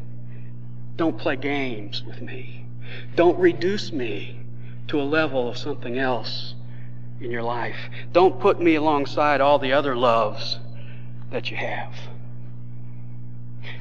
don't 1.02 1.18
play 1.18 1.36
games 1.36 2.04
with 2.04 2.22
me. 2.22 2.64
Don't 3.16 3.40
reduce 3.40 3.92
me 3.92 4.40
to 4.88 5.02
a 5.02 5.04
level 5.04 5.50
of 5.50 5.58
something 5.58 5.98
else 5.98 6.54
in 7.20 7.32
your 7.32 7.42
life. 7.42 7.90
Don't 8.12 8.40
put 8.40 8.62
me 8.62 8.76
alongside 8.76 9.42
all 9.42 9.58
the 9.58 9.74
other 9.74 9.96
loves 9.96 10.60
that 11.32 11.50
you 11.50 11.58
have. 11.58 11.96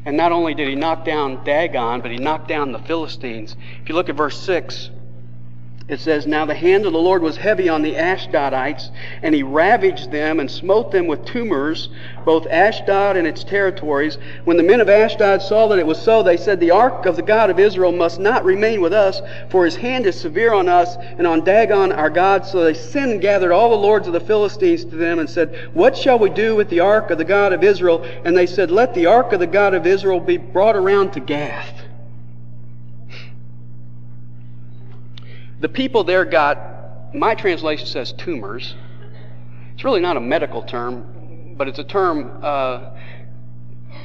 And 0.06 0.16
not 0.16 0.32
only 0.32 0.54
did 0.54 0.66
he 0.66 0.74
knock 0.74 1.04
down 1.04 1.44
Dagon, 1.44 2.00
but 2.00 2.10
he 2.10 2.16
knocked 2.16 2.48
down 2.48 2.72
the 2.72 2.78
Philistines. 2.78 3.54
If 3.82 3.90
you 3.90 3.94
look 3.94 4.08
at 4.08 4.16
verse 4.16 4.40
6, 4.40 4.88
it 5.90 5.98
says, 5.98 6.24
Now 6.24 6.46
the 6.46 6.54
hand 6.54 6.86
of 6.86 6.92
the 6.92 7.00
Lord 7.00 7.20
was 7.20 7.36
heavy 7.36 7.68
on 7.68 7.82
the 7.82 7.96
Ashdodites, 7.96 8.90
and 9.22 9.34
he 9.34 9.42
ravaged 9.42 10.12
them 10.12 10.38
and 10.38 10.48
smote 10.48 10.92
them 10.92 11.08
with 11.08 11.24
tumors, 11.24 11.88
both 12.24 12.46
Ashdod 12.46 13.16
and 13.16 13.26
its 13.26 13.42
territories. 13.42 14.16
When 14.44 14.56
the 14.56 14.62
men 14.62 14.80
of 14.80 14.88
Ashdod 14.88 15.42
saw 15.42 15.66
that 15.66 15.80
it 15.80 15.86
was 15.86 16.00
so, 16.00 16.22
they 16.22 16.36
said, 16.36 16.60
The 16.60 16.70
ark 16.70 17.06
of 17.06 17.16
the 17.16 17.22
God 17.22 17.50
of 17.50 17.58
Israel 17.58 17.90
must 17.90 18.20
not 18.20 18.44
remain 18.44 18.80
with 18.80 18.92
us, 18.92 19.20
for 19.50 19.64
his 19.64 19.74
hand 19.74 20.06
is 20.06 20.18
severe 20.18 20.54
on 20.54 20.68
us 20.68 20.96
and 21.18 21.26
on 21.26 21.42
Dagon 21.42 21.90
our 21.90 22.10
God. 22.10 22.46
So 22.46 22.62
they 22.62 22.74
sent 22.74 23.10
and 23.10 23.20
gathered 23.20 23.52
all 23.52 23.70
the 23.70 23.76
lords 23.76 24.06
of 24.06 24.12
the 24.12 24.20
Philistines 24.20 24.84
to 24.84 24.94
them 24.94 25.18
and 25.18 25.28
said, 25.28 25.70
What 25.74 25.96
shall 25.96 26.20
we 26.20 26.30
do 26.30 26.54
with 26.54 26.70
the 26.70 26.80
ark 26.80 27.10
of 27.10 27.18
the 27.18 27.24
God 27.24 27.52
of 27.52 27.64
Israel? 27.64 28.04
And 28.24 28.36
they 28.36 28.46
said, 28.46 28.70
Let 28.70 28.94
the 28.94 29.06
ark 29.06 29.32
of 29.32 29.40
the 29.40 29.46
God 29.48 29.74
of 29.74 29.88
Israel 29.88 30.20
be 30.20 30.36
brought 30.36 30.76
around 30.76 31.14
to 31.14 31.20
Gath. 31.20 31.89
The 35.60 35.68
people 35.68 36.04
there 36.04 36.24
got, 36.24 37.14
my 37.14 37.34
translation 37.34 37.86
says 37.86 38.12
tumors. 38.12 38.74
It's 39.74 39.84
really 39.84 40.00
not 40.00 40.16
a 40.16 40.20
medical 40.20 40.62
term, 40.62 41.54
but 41.56 41.68
it's 41.68 41.78
a 41.78 41.84
term 41.84 42.40
uh, 42.42 42.90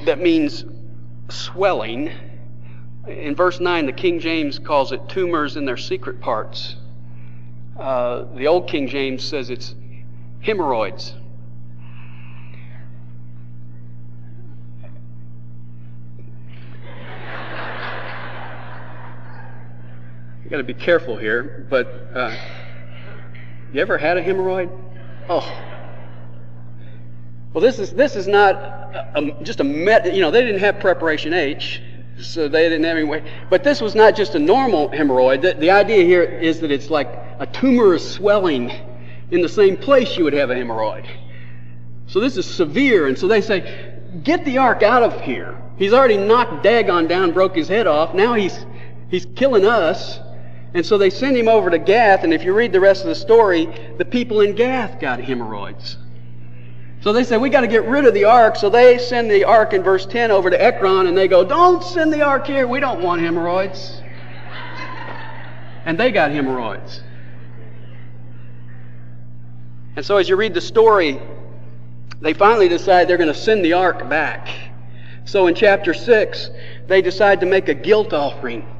that 0.04 0.20
means 0.20 0.66
swelling. 1.30 2.12
In 3.08 3.36
verse 3.36 3.62
9, 3.62 3.86
the 3.86 3.94
King 3.94 4.20
James 4.20 4.60
calls 4.60 4.92
it 4.92 5.08
tumors 5.08 5.56
in 5.56 5.64
their 5.64 5.78
secret 5.78 6.20
parts. 6.20 6.76
Uh, 7.80 8.26
the 8.36 8.48
Old 8.48 8.68
King 8.68 8.88
James 8.88 9.24
says 9.24 9.50
it's 9.50 9.76
hemorrhoids. 10.42 11.14
You 20.46 20.52
got 20.52 20.58
to 20.58 20.64
be 20.64 20.76
careful 20.76 21.18
here, 21.18 21.66
but 21.72 21.88
uh, 22.14 22.38
you 23.74 23.82
ever 23.82 23.98
had 23.98 24.16
a 24.18 24.24
hemorrhoid? 24.24 24.70
Oh. 25.28 25.42
Well, 27.52 27.64
this 27.64 27.80
is 27.80 27.92
this 27.94 28.16
is 28.16 28.28
not 28.28 28.54
a, 28.54 29.12
a, 29.16 29.44
just 29.44 29.60
a 29.60 29.64
met. 29.64 30.14
You 30.14 30.22
know, 30.22 30.30
they 30.30 30.42
didn't 30.42 30.60
have 30.60 30.80
preparation 30.80 31.34
H, 31.34 31.82
so 32.22 32.48
they 32.48 32.70
didn't 32.70 32.84
have 32.84 32.96
any 32.96 33.08
way. 33.08 33.24
But 33.50 33.64
this 33.64 33.82
was 33.82 33.96
not 33.96 34.16
just 34.16 34.36
a 34.36 34.40
normal 34.40 34.90
hemorrhoid. 34.90 35.42
The, 35.42 35.54
the 35.56 35.72
idea 35.72 36.04
here 36.04 36.22
is 36.22 36.60
that 36.60 36.70
it's 36.70 36.92
like 36.92 37.08
a 37.40 37.48
tumorous 37.48 38.14
swelling 38.14 38.72
in 39.32 39.42
the 39.42 39.50
same 39.50 39.76
place 39.76 40.16
you 40.16 40.26
would 40.26 40.34
have 40.34 40.52
a 40.52 40.56
hemorrhoid. 40.56 41.08
So 42.06 42.20
this 42.20 42.38
is 42.38 42.46
severe, 42.46 43.08
and 43.08 43.18
so 43.18 43.28
they 43.28 43.42
say, 43.42 44.00
"Get 44.24 44.46
the 44.46 44.60
ark 44.60 44.84
out 44.84 45.02
of 45.02 45.22
here." 45.22 45.60
He's 45.80 45.92
already 45.92 46.18
knocked 46.18 46.62
Dagon 46.62 47.08
down, 47.08 47.32
broke 47.32 47.56
his 47.56 47.68
head 47.68 47.88
off. 47.88 48.14
Now 48.14 48.36
he's 48.36 48.64
he's 49.10 49.26
killing 49.36 49.66
us. 49.66 50.20
And 50.76 50.86
so 50.86 50.98
they 50.98 51.10
send 51.10 51.38
him 51.38 51.48
over 51.48 51.70
to 51.70 51.80
Gath, 51.80 52.26
and 52.26 52.34
if 52.34 52.44
you 52.44 52.54
read 52.54 52.74
the 52.74 52.82
rest 52.82 53.04
of 53.04 53.08
the 53.08 53.16
story, 53.16 53.74
the 53.98 54.04
people 54.04 54.42
in 54.42 54.56
Gath 54.56 55.00
got 55.00 55.22
hemorrhoids. 55.22 55.98
So 57.00 57.14
they 57.14 57.24
said, 57.24 57.40
We 57.40 57.50
got 57.50 57.62
to 57.62 57.68
get 57.68 57.86
rid 57.86 58.04
of 58.04 58.14
the 58.14 58.26
ark. 58.26 58.58
So 58.58 58.70
they 58.70 58.98
send 58.98 59.32
the 59.32 59.46
ark 59.46 59.72
in 59.72 59.84
verse 59.84 60.06
10 60.06 60.32
over 60.32 60.50
to 60.50 60.62
Ekron, 60.62 61.08
and 61.08 61.18
they 61.18 61.30
go, 61.30 61.46
Don't 61.46 61.82
send 61.82 62.12
the 62.12 62.24
ark 62.24 62.46
here. 62.46 62.68
We 62.68 62.82
don't 62.82 63.02
want 63.02 63.22
hemorrhoids. 63.22 64.02
And 65.86 65.98
they 65.98 66.12
got 66.12 66.32
hemorrhoids. 66.32 67.02
And 69.96 70.06
so 70.06 70.18
as 70.18 70.28
you 70.28 70.36
read 70.36 70.54
the 70.54 70.60
story, 70.60 71.22
they 72.20 72.34
finally 72.34 72.68
decide 72.68 73.08
they're 73.08 73.16
going 73.16 73.34
to 73.34 73.34
send 73.34 73.64
the 73.64 73.72
ark 73.72 74.10
back. 74.10 74.50
So 75.24 75.48
in 75.48 75.56
chapter 75.56 75.94
6, 75.94 76.50
they 76.88 77.02
decide 77.02 77.40
to 77.40 77.46
make 77.46 77.70
a 77.70 77.74
guilt 77.74 78.12
offering. 78.12 78.75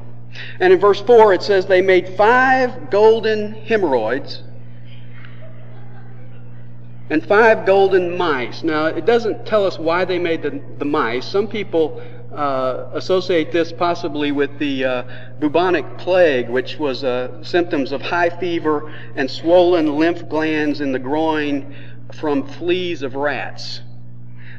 And 0.60 0.72
in 0.72 0.78
verse 0.78 1.00
4, 1.00 1.34
it 1.34 1.42
says 1.42 1.66
they 1.66 1.82
made 1.82 2.16
five 2.16 2.90
golden 2.90 3.52
hemorrhoids 3.52 4.42
and 7.10 7.24
five 7.26 7.66
golden 7.66 8.16
mice. 8.16 8.62
Now, 8.62 8.86
it 8.86 9.04
doesn't 9.04 9.46
tell 9.46 9.64
us 9.64 9.78
why 9.78 10.04
they 10.04 10.18
made 10.18 10.42
the, 10.42 10.60
the 10.78 10.84
mice. 10.84 11.26
Some 11.26 11.46
people 11.46 12.02
uh, 12.34 12.90
associate 12.92 13.52
this 13.52 13.72
possibly 13.72 14.32
with 14.32 14.58
the 14.58 14.84
uh, 14.84 15.02
bubonic 15.38 15.98
plague, 15.98 16.48
which 16.48 16.78
was 16.78 17.04
uh, 17.04 17.42
symptoms 17.42 17.92
of 17.92 18.02
high 18.02 18.30
fever 18.30 18.92
and 19.14 19.30
swollen 19.30 19.96
lymph 19.96 20.28
glands 20.28 20.80
in 20.80 20.92
the 20.92 20.98
groin 20.98 21.74
from 22.12 22.46
fleas 22.46 23.02
of 23.02 23.14
rats. 23.14 23.80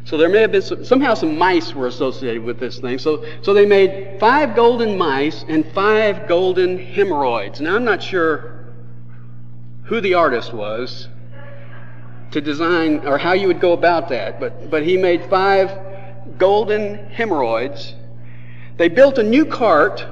So 0.08 0.16
there 0.16 0.30
may 0.30 0.40
have 0.40 0.54
been 0.54 0.62
some, 0.62 0.86
somehow 0.86 1.16
some 1.16 1.38
mice 1.38 1.76
were 1.76 1.88
associated 1.88 2.42
with 2.42 2.62
this 2.62 2.80
thing. 2.80 2.98
So, 2.98 3.26
so 3.42 3.54
they 3.54 3.66
made 3.66 4.22
five 4.22 4.56
golden 4.56 4.98
mice 4.98 5.44
and 5.50 5.70
five 5.74 6.30
golden 6.30 6.80
hemorrhoids. 6.80 7.60
Now 7.60 7.76
I'm 7.76 7.84
not 7.84 8.02
sure 8.02 8.68
who 9.84 10.00
the 10.00 10.14
artist 10.14 10.54
was 10.54 11.10
to 12.32 12.40
design 12.40 13.06
or 13.06 13.18
how 13.18 13.34
you 13.34 13.48
would 13.48 13.60
go 13.60 13.74
about 13.74 14.08
that, 14.08 14.40
but, 14.40 14.70
but 14.70 14.82
he 14.82 14.96
made 14.96 15.26
five 15.30 15.78
golden 16.38 17.10
hemorrhoids. 17.10 17.94
They 18.78 18.88
built 18.88 19.18
a 19.18 19.24
new 19.24 19.46
cart. 19.46 20.06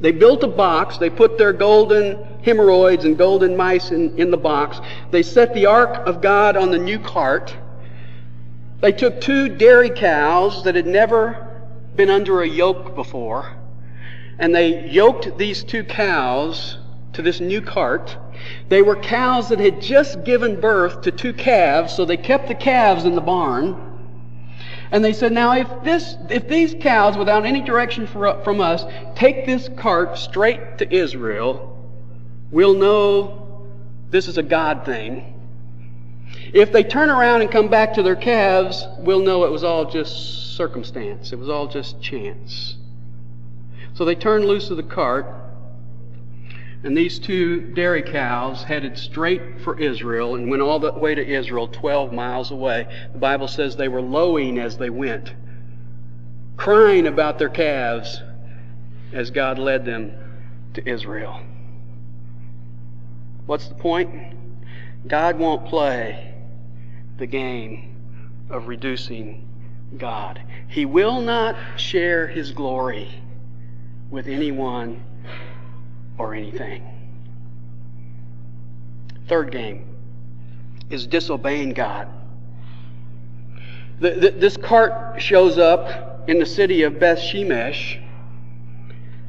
They 0.00 0.10
built 0.10 0.42
a 0.42 0.48
box. 0.48 0.98
They 0.98 1.10
put 1.10 1.38
their 1.38 1.52
golden 1.52 2.42
hemorrhoids 2.42 3.04
and 3.04 3.16
golden 3.16 3.56
mice 3.56 3.92
in, 3.92 4.18
in 4.18 4.32
the 4.32 4.36
box. 4.36 4.80
They 5.12 5.22
set 5.22 5.54
the 5.54 5.66
ark 5.66 6.08
of 6.08 6.20
God 6.20 6.56
on 6.56 6.72
the 6.72 6.78
new 6.78 6.98
cart. 6.98 7.56
They 8.80 8.92
took 8.92 9.20
two 9.20 9.48
dairy 9.48 9.90
cows 9.90 10.64
that 10.64 10.74
had 10.74 10.86
never 10.86 11.46
been 11.94 12.10
under 12.10 12.42
a 12.42 12.48
yoke 12.48 12.94
before, 12.94 13.56
and 14.38 14.54
they 14.54 14.88
yoked 14.88 15.38
these 15.38 15.64
two 15.64 15.82
cows 15.82 16.78
to 17.14 17.22
this 17.22 17.40
new 17.40 17.62
cart. 17.62 18.16
They 18.68 18.82
were 18.82 18.96
cows 18.96 19.48
that 19.48 19.58
had 19.58 19.80
just 19.80 20.24
given 20.24 20.60
birth 20.60 21.00
to 21.02 21.10
two 21.10 21.32
calves, 21.32 21.94
so 21.94 22.04
they 22.04 22.18
kept 22.18 22.48
the 22.48 22.54
calves 22.54 23.06
in 23.06 23.14
the 23.14 23.22
barn. 23.22 23.82
And 24.90 25.02
they 25.02 25.14
said, 25.14 25.32
now 25.32 25.52
if 25.54 25.68
this, 25.82 26.16
if 26.28 26.46
these 26.46 26.74
cows, 26.78 27.16
without 27.16 27.46
any 27.46 27.62
direction 27.62 28.06
from 28.06 28.60
us, 28.60 28.84
take 29.14 29.46
this 29.46 29.70
cart 29.76 30.18
straight 30.18 30.78
to 30.78 30.94
Israel, 30.94 31.72
we'll 32.50 32.74
know 32.74 33.66
this 34.10 34.28
is 34.28 34.36
a 34.38 34.42
God 34.42 34.84
thing. 34.84 35.35
If 36.52 36.72
they 36.72 36.84
turn 36.84 37.10
around 37.10 37.42
and 37.42 37.50
come 37.50 37.68
back 37.68 37.94
to 37.94 38.02
their 38.02 38.16
calves, 38.16 38.86
we'll 38.98 39.20
know 39.20 39.44
it 39.44 39.50
was 39.50 39.64
all 39.64 39.90
just 39.90 40.56
circumstance. 40.56 41.32
It 41.32 41.38
was 41.38 41.48
all 41.48 41.66
just 41.66 42.00
chance. 42.00 42.76
So 43.94 44.04
they 44.04 44.14
turned 44.14 44.44
loose 44.44 44.70
of 44.70 44.76
the 44.76 44.82
cart, 44.82 45.26
and 46.84 46.96
these 46.96 47.18
two 47.18 47.72
dairy 47.74 48.02
cows 48.02 48.62
headed 48.62 48.98
straight 48.98 49.60
for 49.62 49.78
Israel 49.78 50.34
and 50.34 50.50
went 50.50 50.62
all 50.62 50.78
the 50.78 50.92
way 50.92 51.14
to 51.14 51.26
Israel, 51.26 51.66
12 51.68 52.12
miles 52.12 52.50
away. 52.50 52.86
The 53.12 53.18
Bible 53.18 53.48
says 53.48 53.76
they 53.76 53.88
were 53.88 54.02
lowing 54.02 54.58
as 54.58 54.76
they 54.76 54.90
went, 54.90 55.34
crying 56.56 57.06
about 57.06 57.38
their 57.38 57.48
calves 57.48 58.22
as 59.12 59.30
God 59.30 59.58
led 59.58 59.84
them 59.84 60.12
to 60.74 60.88
Israel. 60.88 61.40
What's 63.46 63.68
the 63.68 63.74
point? 63.74 64.35
God 65.06 65.38
won't 65.38 65.66
play 65.66 66.34
the 67.18 67.26
game 67.26 67.96
of 68.50 68.66
reducing 68.68 69.48
God. 69.96 70.42
He 70.68 70.84
will 70.84 71.20
not 71.20 71.56
share 71.76 72.26
his 72.26 72.52
glory 72.52 73.08
with 74.10 74.26
anyone 74.26 75.02
or 76.18 76.34
anything. 76.34 76.82
Third 79.28 79.50
game 79.50 79.96
is 80.90 81.06
disobeying 81.06 81.72
God. 81.72 82.08
The, 83.98 84.10
the, 84.10 84.30
this 84.30 84.56
cart 84.56 85.20
shows 85.20 85.58
up 85.58 86.28
in 86.28 86.38
the 86.38 86.46
city 86.46 86.82
of 86.82 86.98
Beth 86.98 87.18
Shemesh, 87.18 88.02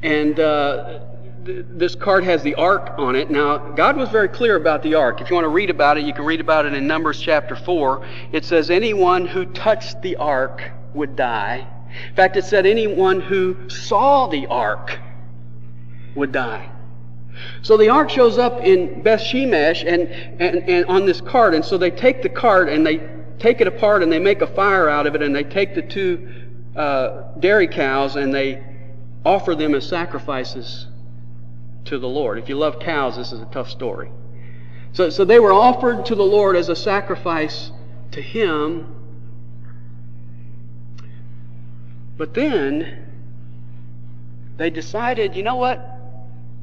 and 0.02 0.38
uh, 0.38 1.00
this 1.48 1.94
card 1.94 2.24
has 2.24 2.42
the 2.42 2.54
ark 2.56 2.92
on 2.98 3.16
it. 3.16 3.30
Now, 3.30 3.56
God 3.56 3.96
was 3.96 4.10
very 4.10 4.28
clear 4.28 4.56
about 4.56 4.82
the 4.82 4.94
ark. 4.94 5.22
If 5.22 5.30
you 5.30 5.34
want 5.34 5.46
to 5.46 5.50
read 5.50 5.70
about 5.70 5.96
it, 5.96 6.04
you 6.04 6.12
can 6.12 6.24
read 6.24 6.40
about 6.40 6.66
it 6.66 6.74
in 6.74 6.86
Numbers 6.86 7.20
chapter 7.20 7.56
4. 7.56 8.06
It 8.32 8.44
says, 8.44 8.70
Anyone 8.70 9.26
who 9.26 9.46
touched 9.46 10.02
the 10.02 10.16
ark 10.16 10.70
would 10.92 11.16
die. 11.16 11.66
In 12.08 12.14
fact, 12.14 12.36
it 12.36 12.44
said, 12.44 12.66
Anyone 12.66 13.20
who 13.20 13.56
saw 13.70 14.26
the 14.26 14.46
ark 14.48 14.98
would 16.14 16.32
die. 16.32 16.70
So 17.62 17.76
the 17.76 17.88
ark 17.88 18.10
shows 18.10 18.36
up 18.36 18.62
in 18.62 19.02
Beth 19.02 19.20
Shemesh 19.20 19.86
and, 19.86 20.08
and, 20.40 20.68
and 20.68 20.84
on 20.86 21.06
this 21.06 21.22
cart, 21.22 21.54
and 21.54 21.64
so 21.64 21.78
they 21.78 21.90
take 21.90 22.22
the 22.22 22.28
cart 22.28 22.68
and 22.68 22.86
they 22.86 23.08
take 23.38 23.60
it 23.60 23.68
apart 23.68 24.02
and 24.02 24.12
they 24.12 24.18
make 24.18 24.42
a 24.42 24.46
fire 24.46 24.88
out 24.88 25.06
of 25.06 25.14
it, 25.14 25.22
and 25.22 25.34
they 25.34 25.44
take 25.44 25.74
the 25.74 25.82
two 25.82 26.28
uh, 26.76 27.32
dairy 27.38 27.68
cows 27.68 28.16
and 28.16 28.34
they 28.34 28.62
offer 29.24 29.54
them 29.54 29.74
as 29.74 29.88
sacrifices 29.88 30.88
to 31.88 31.98
the 31.98 32.08
Lord. 32.08 32.38
If 32.38 32.48
you 32.48 32.56
love 32.56 32.78
cows, 32.78 33.16
this 33.16 33.32
is 33.32 33.40
a 33.40 33.46
tough 33.46 33.68
story. 33.68 34.10
So, 34.92 35.10
so 35.10 35.24
they 35.24 35.38
were 35.38 35.52
offered 35.52 36.06
to 36.06 36.14
the 36.14 36.24
Lord 36.24 36.56
as 36.56 36.68
a 36.68 36.76
sacrifice 36.76 37.70
to 38.12 38.22
Him. 38.22 38.94
But 42.16 42.34
then 42.34 43.06
they 44.56 44.70
decided, 44.70 45.36
you 45.36 45.42
know 45.42 45.56
what? 45.56 45.84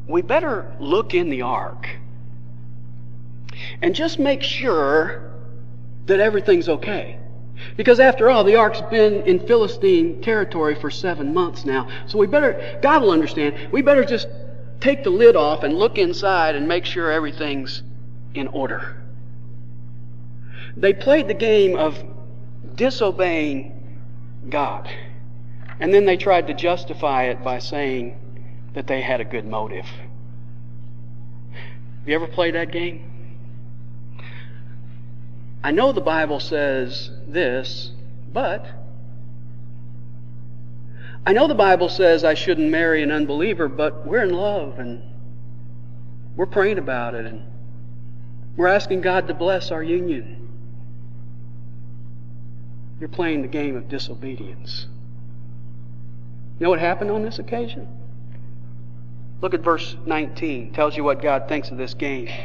We 0.08 0.22
better 0.22 0.76
look 0.80 1.14
in 1.14 1.30
the 1.30 1.44
ark 1.44 1.90
and 3.82 3.96
just 3.96 4.20
make 4.20 4.44
sure 4.44 5.32
that 6.06 6.20
everything's 6.20 6.70
okay. 6.70 7.20
Because 7.78 8.00
after 8.00 8.30
all, 8.30 8.44
the 8.44 8.58
ark's 8.58 8.82
been 8.82 9.22
in 9.22 9.40
Philistine 9.48 10.22
territory 10.22 10.76
for 10.76 10.92
seven 10.92 11.34
months 11.34 11.66
now. 11.66 11.88
So 12.06 12.18
we 12.18 12.28
better, 12.28 12.80
God 12.82 13.02
will 13.02 13.12
understand, 13.12 13.72
we 13.72 13.82
better 13.82 14.04
just 14.04 14.28
take 14.80 15.04
the 15.04 15.10
lid 15.10 15.36
off 15.36 15.64
and 15.64 15.78
look 15.78 15.98
inside 15.98 16.56
and 16.56 16.68
make 16.68 16.86
sure 16.86 17.12
everything's 17.12 17.84
in 18.34 18.48
order. 18.48 19.02
They 20.78 20.94
played 20.94 21.28
the 21.28 21.34
game 21.34 21.78
of 21.78 22.04
disobeying 22.76 23.72
God. 24.50 24.90
And 25.80 25.94
then 25.94 26.06
they 26.06 26.18
tried 26.18 26.48
to 26.48 26.54
justify 26.54 27.26
it 27.26 27.44
by 27.44 27.60
saying 27.60 28.20
that 28.74 28.88
they 28.88 29.02
had 29.02 29.22
a 29.22 29.26
good 29.26 29.46
motive. 29.46 29.86
Have 29.86 32.08
you 32.08 32.16
ever 32.16 32.28
played 32.28 32.56
that 32.56 32.72
game? 32.72 33.12
I 35.64 35.72
know 35.72 35.92
the 35.92 36.02
Bible 36.02 36.40
says 36.40 37.10
this, 37.28 37.92
but 38.32 38.66
I 41.28 41.34
know 41.34 41.48
the 41.48 41.56
Bible 41.56 41.90
says 41.90 42.24
I 42.24 42.36
shouldn't 42.36 42.70
marry 42.70 43.02
an 43.02 43.12
unbeliever, 43.12 43.68
but 43.68 44.06
we're 44.06 44.22
in 44.22 44.34
love 44.34 44.78
and 44.78 45.02
we're 46.36 46.46
praying 46.46 46.78
about 46.78 47.16
it 47.16 47.26
and 47.26 47.42
we're 48.56 48.68
asking 48.68 49.02
God 49.02 49.28
to 49.28 49.34
bless 49.34 49.72
our 49.72 49.82
union. 49.82 50.48
You're 53.00 53.10
playing 53.10 53.42
the 53.42 53.48
game 53.48 53.76
of 53.76 53.90
disobedience. 53.90 54.86
You 56.60 56.64
know 56.64 56.70
what 56.70 56.80
happened 56.80 57.10
on 57.10 57.24
this 57.24 57.40
occasion? 57.40 57.88
Look 59.42 59.56
at 59.56 59.62
verse 59.62 59.98
19. 60.06 60.68
It 60.68 60.74
tells 60.76 60.96
you 60.96 61.04
what 61.04 61.22
God 61.22 61.48
thinks 61.50 61.72
of 61.72 61.78
this 61.78 61.96
game. 61.96 62.28
It 62.28 62.36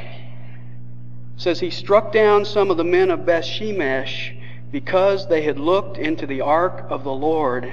says 1.37 1.61
he 1.61 1.71
struck 1.71 2.13
down 2.13 2.47
some 2.47 2.71
of 2.71 2.79
the 2.79 2.85
men 2.85 3.11
of 3.11 3.27
Beth 3.27 3.45
Shemesh 3.45 4.37
because 4.73 5.29
they 5.29 5.43
had 5.43 5.59
looked 5.59 5.99
into 5.99 6.27
the 6.27 6.41
ark 6.41 6.87
of 6.89 7.05
the 7.05 7.13
Lord 7.13 7.73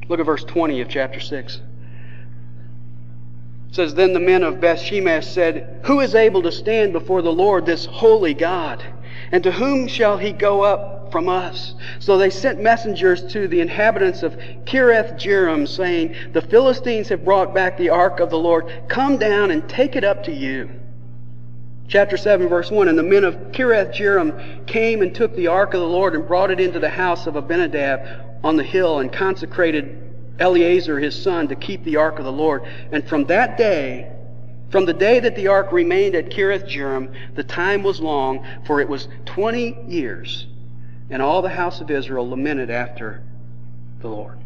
Look 0.08 0.20
at 0.20 0.26
verse 0.26 0.44
20 0.44 0.82
of 0.82 0.90
chapter 0.90 1.20
6 1.20 1.62
says, 3.74 3.96
Then 3.96 4.14
the 4.14 4.20
men 4.20 4.44
of 4.44 4.60
Bethshemesh 4.60 5.26
said, 5.26 5.82
Who 5.86 6.00
is 6.00 6.16
able 6.16 6.44
to 6.44 6.52
stand 6.52 6.94
before 6.94 7.22
the 7.22 7.34
Lord, 7.34 7.66
this 7.66 7.86
holy 7.86 8.34
God? 8.34 8.84
And 9.32 9.44
to 9.44 9.52
whom 9.52 9.88
shall 9.88 10.18
he 10.18 10.32
go 10.32 10.62
up 10.62 11.12
from 11.12 11.28
us? 11.28 11.74
So 11.98 12.18
they 12.18 12.30
sent 12.30 12.62
messengers 12.62 13.24
to 13.34 13.48
the 13.48 13.62
inhabitants 13.62 14.22
of 14.22 14.38
Kiriath 14.66 15.18
Jearim, 15.18 15.68
saying, 15.68 16.16
The 16.34 16.42
Philistines 16.42 17.10
have 17.10 17.26
brought 17.26 17.54
back 17.54 17.78
the 17.78 17.90
ark 17.90 18.20
of 18.20 18.30
the 18.30 18.40
Lord. 18.40 18.72
Come 18.88 19.18
down 19.18 19.50
and 19.50 19.68
take 19.68 19.96
it 19.96 20.04
up 20.04 20.24
to 20.26 20.32
you. 20.32 20.70
Chapter 21.88 22.16
7, 22.16 22.48
verse 22.48 22.70
1 22.70 22.88
And 22.88 22.98
the 22.98 23.04
men 23.04 23.24
of 23.24 23.36
Kiriath 23.52 23.94
Jearim 23.94 24.68
came 24.68 25.02
and 25.02 25.16
took 25.16 25.36
the 25.36 25.48
ark 25.48 25.74
of 25.74 25.82
the 25.82 25.88
Lord 25.88 26.14
and 26.14 26.28
brought 26.28 26.52
it 26.52 26.60
into 26.60 26.80
the 26.80 26.90
house 26.90 27.26
of 27.26 27.36
Abinadab 27.36 28.40
on 28.44 28.56
the 28.56 28.64
hill 28.64 29.00
and 29.00 29.12
consecrated 29.12 30.03
Eleazar 30.40 31.00
his 31.00 31.22
son 31.22 31.48
to 31.48 31.56
keep 31.56 31.84
the 31.84 31.98
ark 31.98 32.20
of 32.20 32.26
the 32.26 32.32
Lord. 32.32 32.64
And 32.92 33.08
from 33.08 33.26
that 33.26 33.58
day, 33.58 34.12
from 34.70 34.86
the 34.86 34.94
day 34.94 35.20
that 35.20 35.36
the 35.36 35.48
ark 35.48 35.72
remained 35.72 36.16
at 36.16 36.32
Kiriath 36.32 36.68
Jearim, 36.68 37.14
the 37.36 37.44
time 37.44 37.84
was 37.84 38.00
long, 38.00 38.46
for 38.66 38.82
it 38.82 38.90
was 38.90 39.08
twenty 39.26 39.78
years. 39.88 40.48
And 41.10 41.22
all 41.22 41.42
the 41.42 41.50
house 41.50 41.82
of 41.82 41.92
Israel 41.92 42.28
lamented 42.28 42.72
after 42.72 43.24
the 44.00 44.08
Lord. 44.08 44.43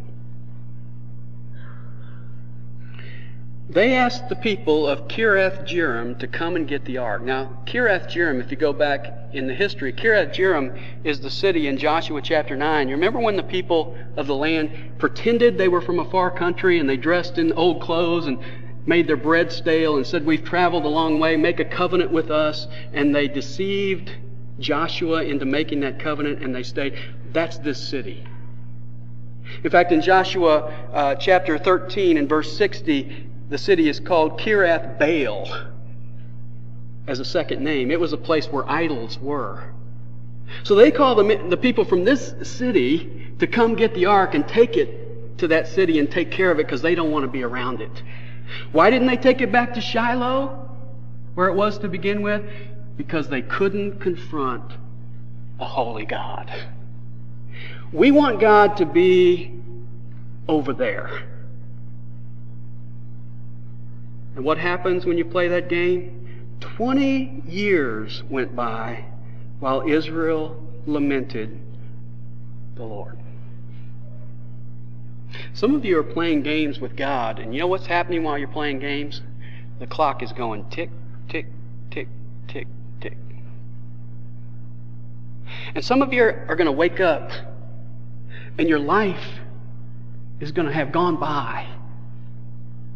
They 3.69 3.95
asked 3.95 4.29
the 4.29 4.35
people 4.37 4.87
of 4.87 5.09
Kiriath 5.09 5.67
Jearim 5.67 6.17
to 6.19 6.27
come 6.27 6.55
and 6.55 6.65
get 6.65 6.85
the 6.85 6.99
ark. 6.99 7.21
Now, 7.21 7.63
Kiriath 7.65 8.07
Jearim, 8.07 8.39
if 8.39 8.49
you 8.49 8.55
go 8.55 8.71
back 8.71 9.13
in 9.33 9.45
the 9.45 9.53
history, 9.53 9.91
Kiriath 9.91 10.33
Jearim 10.33 10.79
is 11.03 11.19
the 11.19 11.29
city 11.29 11.67
in 11.67 11.77
Joshua 11.77 12.21
chapter 12.21 12.55
9. 12.55 12.87
You 12.87 12.95
remember 12.95 13.19
when 13.19 13.35
the 13.35 13.43
people 13.43 13.97
of 14.15 14.25
the 14.25 14.35
land 14.35 14.71
pretended 14.99 15.57
they 15.57 15.67
were 15.67 15.81
from 15.81 15.99
a 15.99 16.09
far 16.09 16.31
country 16.31 16.79
and 16.79 16.89
they 16.89 16.95
dressed 16.95 17.37
in 17.37 17.51
old 17.51 17.81
clothes 17.81 18.25
and 18.25 18.39
made 18.85 19.05
their 19.05 19.17
bread 19.17 19.51
stale 19.51 19.97
and 19.97 20.07
said, 20.07 20.25
We've 20.25 20.45
traveled 20.45 20.85
a 20.85 20.89
long 20.89 21.19
way, 21.19 21.35
make 21.35 21.59
a 21.59 21.65
covenant 21.65 22.11
with 22.11 22.31
us. 22.31 22.67
And 22.93 23.13
they 23.13 23.27
deceived 23.27 24.09
Joshua 24.59 25.23
into 25.23 25.45
making 25.45 25.81
that 25.81 25.99
covenant 25.99 26.41
and 26.41 26.55
they 26.55 26.63
stayed. 26.63 26.97
That's 27.33 27.57
this 27.57 27.85
city. 27.85 28.25
In 29.61 29.69
fact, 29.69 29.91
in 29.91 29.99
Joshua 29.99 30.59
uh, 30.93 31.15
chapter 31.15 31.57
13 31.57 32.15
and 32.15 32.29
verse 32.29 32.57
60, 32.57 33.27
the 33.49 33.57
city 33.57 33.87
is 33.87 33.99
called 33.99 34.39
Kiriath 34.39 34.99
Baal 34.99 35.49
as 37.07 37.19
a 37.19 37.25
second 37.25 37.63
name. 37.63 37.91
It 37.91 37.99
was 37.99 38.13
a 38.13 38.17
place 38.17 38.47
where 38.47 38.69
idols 38.69 39.17
were. 39.19 39.73
So 40.63 40.75
they 40.75 40.91
call 40.91 41.15
the, 41.15 41.45
the 41.49 41.57
people 41.57 41.85
from 41.85 42.03
this 42.03 42.33
city 42.43 43.33
to 43.39 43.47
come 43.47 43.75
get 43.75 43.93
the 43.93 44.05
ark 44.05 44.35
and 44.35 44.47
take 44.47 44.75
it 44.77 45.37
to 45.39 45.47
that 45.49 45.67
city 45.67 45.99
and 45.99 46.09
take 46.09 46.31
care 46.31 46.51
of 46.51 46.59
it 46.59 46.65
because 46.65 46.81
they 46.81 46.95
don't 46.95 47.11
want 47.11 47.23
to 47.23 47.31
be 47.31 47.43
around 47.43 47.81
it. 47.81 48.03
Why 48.71 48.89
didn't 48.89 49.07
they 49.07 49.17
take 49.17 49.41
it 49.41 49.51
back 49.51 49.73
to 49.75 49.81
Shiloh, 49.81 50.69
where 51.35 51.47
it 51.47 51.53
was 51.53 51.77
to 51.79 51.87
begin 51.87 52.21
with? 52.21 52.43
Because 52.95 53.29
they 53.29 53.41
couldn't 53.41 53.99
confront 53.99 54.73
a 55.59 55.65
holy 55.65 56.05
God. 56.05 56.51
We 57.91 58.11
want 58.11 58.39
God 58.39 58.77
to 58.77 58.85
be 58.85 59.53
over 60.47 60.73
there. 60.73 61.23
And 64.37 64.45
what 64.45 64.59
happens 64.59 65.03
when 65.03 65.17
you 65.17 65.25
play 65.25 65.47
that 65.47 65.67
game? 65.67 66.53
Twenty 66.59 67.41
years 67.47 68.23
went 68.29 68.55
by 68.55 69.05
while 69.59 69.81
Israel 69.81 70.63
lamented 70.85 71.59
the 72.75 72.83
Lord. 72.83 73.17
Some 75.53 75.73
of 75.73 75.83
you 75.83 75.97
are 75.97 76.03
playing 76.03 76.43
games 76.43 76.79
with 76.79 76.95
God, 76.95 77.39
and 77.39 77.51
you 77.51 77.59
know 77.59 77.65
what's 77.65 77.87
happening 77.87 78.21
while 78.21 78.37
you're 78.37 78.47
playing 78.47 78.77
games? 78.77 79.23
The 79.79 79.87
clock 79.87 80.21
is 80.21 80.31
going 80.33 80.69
tick, 80.69 80.91
tick, 81.29 81.47
tick, 81.89 82.07
tick, 82.47 82.67
tick. 83.01 83.17
And 85.73 85.83
some 85.83 86.03
of 86.03 86.13
you 86.13 86.21
are 86.21 86.55
going 86.55 86.67
to 86.67 86.71
wake 86.71 86.99
up, 86.99 87.31
and 88.59 88.69
your 88.69 88.77
life 88.77 89.39
is 90.39 90.51
going 90.51 90.67
to 90.67 90.73
have 90.73 90.91
gone 90.91 91.19
by 91.19 91.67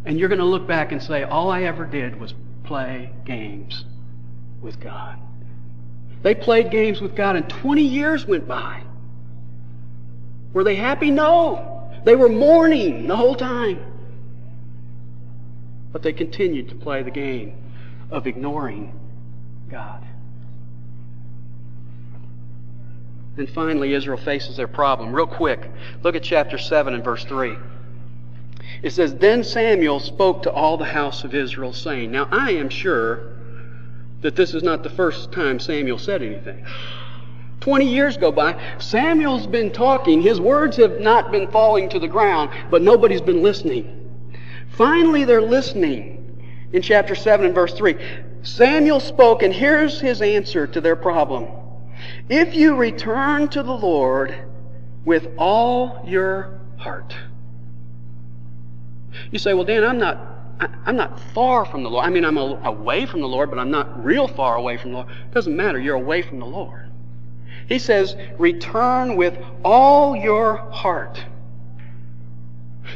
and 0.06 0.20
you're 0.20 0.30
going 0.30 0.40
to 0.40 0.46
look 0.46 0.68
back 0.68 0.92
and 0.92 1.02
say, 1.02 1.24
all 1.24 1.52
I 1.52 1.64
ever 1.64 1.86
did 1.86 2.20
was 2.20 2.34
play 2.64 3.12
games 3.26 3.86
with 4.62 4.80
God. 4.80 5.20
They 6.24 6.36
played 6.36 6.72
games 6.72 7.02
with 7.02 7.16
God 7.16 7.36
and 7.36 7.50
20 7.50 7.82
years 7.82 8.26
went 8.26 8.48
by. 8.48 8.84
Were 10.54 10.64
they 10.64 10.76
happy? 10.76 11.12
No. 11.12 11.90
They 12.04 12.16
were 12.16 12.30
mourning 12.30 13.08
the 13.08 13.16
whole 13.16 13.36
time. 13.36 13.80
But 15.92 16.04
they 16.04 16.14
continued 16.14 16.70
to 16.70 16.76
play 16.76 17.04
the 17.04 17.12
game 17.12 17.58
of 18.10 18.28
ignoring 18.28 18.98
God. 19.70 20.06
Then 23.36 23.48
finally, 23.48 23.94
Israel 23.94 24.18
faces 24.18 24.58
their 24.58 24.68
problem. 24.68 25.14
Real 25.14 25.28
quick, 25.28 25.70
look 26.04 26.16
at 26.16 26.24
chapter 26.24 26.58
7 26.58 26.94
and 26.94 27.04
verse 27.04 27.24
3. 27.24 27.56
It 28.84 28.92
says, 28.92 29.16
Then 29.16 29.44
Samuel 29.44 30.00
spoke 30.00 30.44
to 30.44 30.52
all 30.52 30.78
the 30.78 30.86
house 30.86 31.24
of 31.24 31.36
Israel, 31.36 31.74
saying, 31.74 32.12
Now 32.12 32.28
I 32.32 32.52
am 32.52 32.70
sure 32.70 33.34
that 34.22 34.36
this 34.36 34.54
is 34.54 34.64
not 34.64 34.84
the 34.84 34.90
first 34.90 35.32
time 35.32 35.60
Samuel 35.60 35.98
said 35.98 36.22
anything. 36.22 36.66
20 37.60 37.86
years 37.86 38.18
go 38.18 38.32
by. 38.32 38.60
Samuel's 38.80 39.46
been 39.46 39.72
talking. 39.72 40.22
His 40.22 40.40
words 40.40 40.78
have 40.78 41.00
not 41.00 41.32
been 41.32 41.48
falling 41.52 41.90
to 41.90 42.00
the 42.00 42.08
ground, 42.08 42.50
but 42.72 42.82
nobody's 42.82 43.22
been 43.22 43.44
listening. 43.44 43.98
Finally, 44.72 45.26
they're 45.26 45.42
listening 45.42 46.18
in 46.74 46.82
chapter 46.82 47.14
7 47.14 47.46
and 47.46 47.54
verse 47.54 47.74
3. 47.74 47.96
Samuel 48.42 49.00
spoke, 49.00 49.44
and 49.44 49.54
here's 49.54 50.02
his 50.02 50.22
answer 50.22 50.66
to 50.66 50.82
their 50.82 50.96
problem. 50.96 51.48
If 52.30 52.56
you 52.56 52.76
return 52.76 53.48
to 53.50 53.62
the 53.62 53.76
Lord 53.76 54.36
with 55.06 55.28
all 55.38 56.04
your 56.08 56.60
heart, 56.78 57.16
you 59.32 59.40
say, 59.40 59.54
well, 59.54 59.66
Dan, 59.66 59.84
I'm 59.84 59.98
not, 59.98 60.20
I'm 60.86 60.96
not 60.96 61.20
far 61.34 61.66
from 61.66 61.84
the 61.84 61.90
Lord. 61.90 62.06
I 62.06 62.10
mean, 62.10 62.26
I'm 62.26 62.38
away 62.38 63.06
from 63.06 63.22
the 63.22 63.28
Lord, 63.28 63.50
but 63.50 63.60
I'm 63.60 63.72
not 63.72 64.04
real 64.04 64.28
far 64.28 64.56
away 64.56 64.78
from 64.78 64.92
the 64.92 64.98
Lord. 64.98 65.10
It 65.10 65.32
doesn't 65.32 65.56
matter. 65.56 65.80
You're 65.80 65.96
away 65.96 66.22
from 66.22 66.40
the 66.40 66.46
Lord. 66.46 66.90
He 67.68 67.80
says, 67.80 68.16
return 68.38 69.16
with 69.16 69.38
all 69.64 70.16
your 70.16 70.58
heart. 70.72 71.24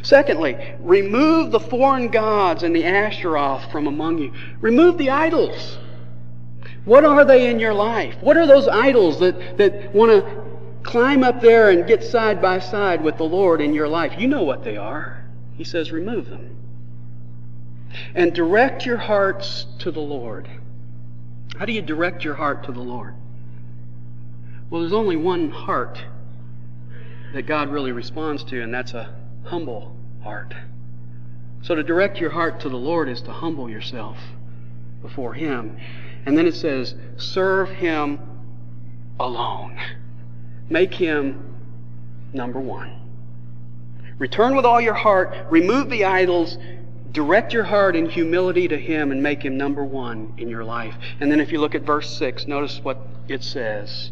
Secondly, 0.01 0.57
remove 0.79 1.51
the 1.51 1.59
foreign 1.59 2.09
gods 2.09 2.63
and 2.63 2.75
the 2.75 2.83
Ashtaroth 2.83 3.71
from 3.71 3.87
among 3.87 4.17
you. 4.17 4.33
Remove 4.59 4.97
the 4.97 5.09
idols. 5.09 5.77
What 6.85 7.05
are 7.05 7.25
they 7.25 7.49
in 7.49 7.59
your 7.59 7.73
life? 7.73 8.15
What 8.21 8.37
are 8.37 8.45
those 8.45 8.67
idols 8.67 9.19
that, 9.19 9.57
that 9.57 9.93
want 9.93 10.11
to 10.11 10.43
climb 10.83 11.23
up 11.23 11.41
there 11.41 11.71
and 11.71 11.87
get 11.87 12.03
side 12.03 12.41
by 12.41 12.59
side 12.59 13.01
with 13.03 13.17
the 13.17 13.23
Lord 13.23 13.61
in 13.61 13.73
your 13.73 13.87
life? 13.87 14.19
You 14.19 14.27
know 14.27 14.43
what 14.43 14.63
they 14.63 14.77
are. 14.77 15.24
He 15.57 15.63
says, 15.63 15.91
remove 15.91 16.29
them. 16.29 16.57
And 18.13 18.33
direct 18.33 18.85
your 18.85 18.97
hearts 18.97 19.65
to 19.79 19.91
the 19.91 20.01
Lord. 20.01 20.49
How 21.57 21.65
do 21.65 21.71
you 21.71 21.81
direct 21.81 22.25
your 22.25 22.35
heart 22.35 22.65
to 22.65 22.71
the 22.71 22.81
Lord? 22.81 23.15
Well, 24.69 24.81
there's 24.81 24.93
only 24.93 25.15
one 25.15 25.51
heart 25.51 26.03
that 27.33 27.43
God 27.43 27.69
really 27.69 27.91
responds 27.91 28.43
to, 28.45 28.61
and 28.61 28.73
that's 28.73 28.93
a 28.93 29.15
humble 29.43 29.95
heart. 30.23 30.53
So 31.61 31.75
to 31.75 31.83
direct 31.83 32.19
your 32.19 32.31
heart 32.31 32.59
to 32.61 32.69
the 32.69 32.77
Lord 32.77 33.07
is 33.07 33.21
to 33.21 33.31
humble 33.31 33.69
yourself 33.69 34.17
before 35.01 35.33
Him. 35.33 35.77
And 36.25 36.37
then 36.37 36.47
it 36.47 36.55
says, 36.55 36.95
serve 37.15 37.69
Him 37.69 38.19
alone. 39.19 39.79
Make 40.69 40.93
Him 40.93 41.55
number 42.33 42.59
one. 42.59 43.04
Return 44.17 44.55
with 44.55 44.65
all 44.65 44.79
your 44.79 44.93
heart, 44.93 45.35
remove 45.49 45.89
the 45.89 46.05
idols, 46.05 46.57
direct 47.11 47.53
your 47.53 47.63
heart 47.63 47.95
in 47.95 48.09
humility 48.09 48.67
to 48.67 48.77
Him, 48.77 49.11
and 49.11 49.21
make 49.21 49.43
Him 49.43 49.57
number 49.57 49.83
one 49.83 50.33
in 50.37 50.49
your 50.49 50.63
life. 50.63 50.95
And 51.19 51.31
then 51.31 51.39
if 51.39 51.51
you 51.51 51.59
look 51.59 51.75
at 51.75 51.81
verse 51.81 52.17
6, 52.17 52.47
notice 52.47 52.79
what 52.81 53.05
it 53.27 53.43
says. 53.43 54.11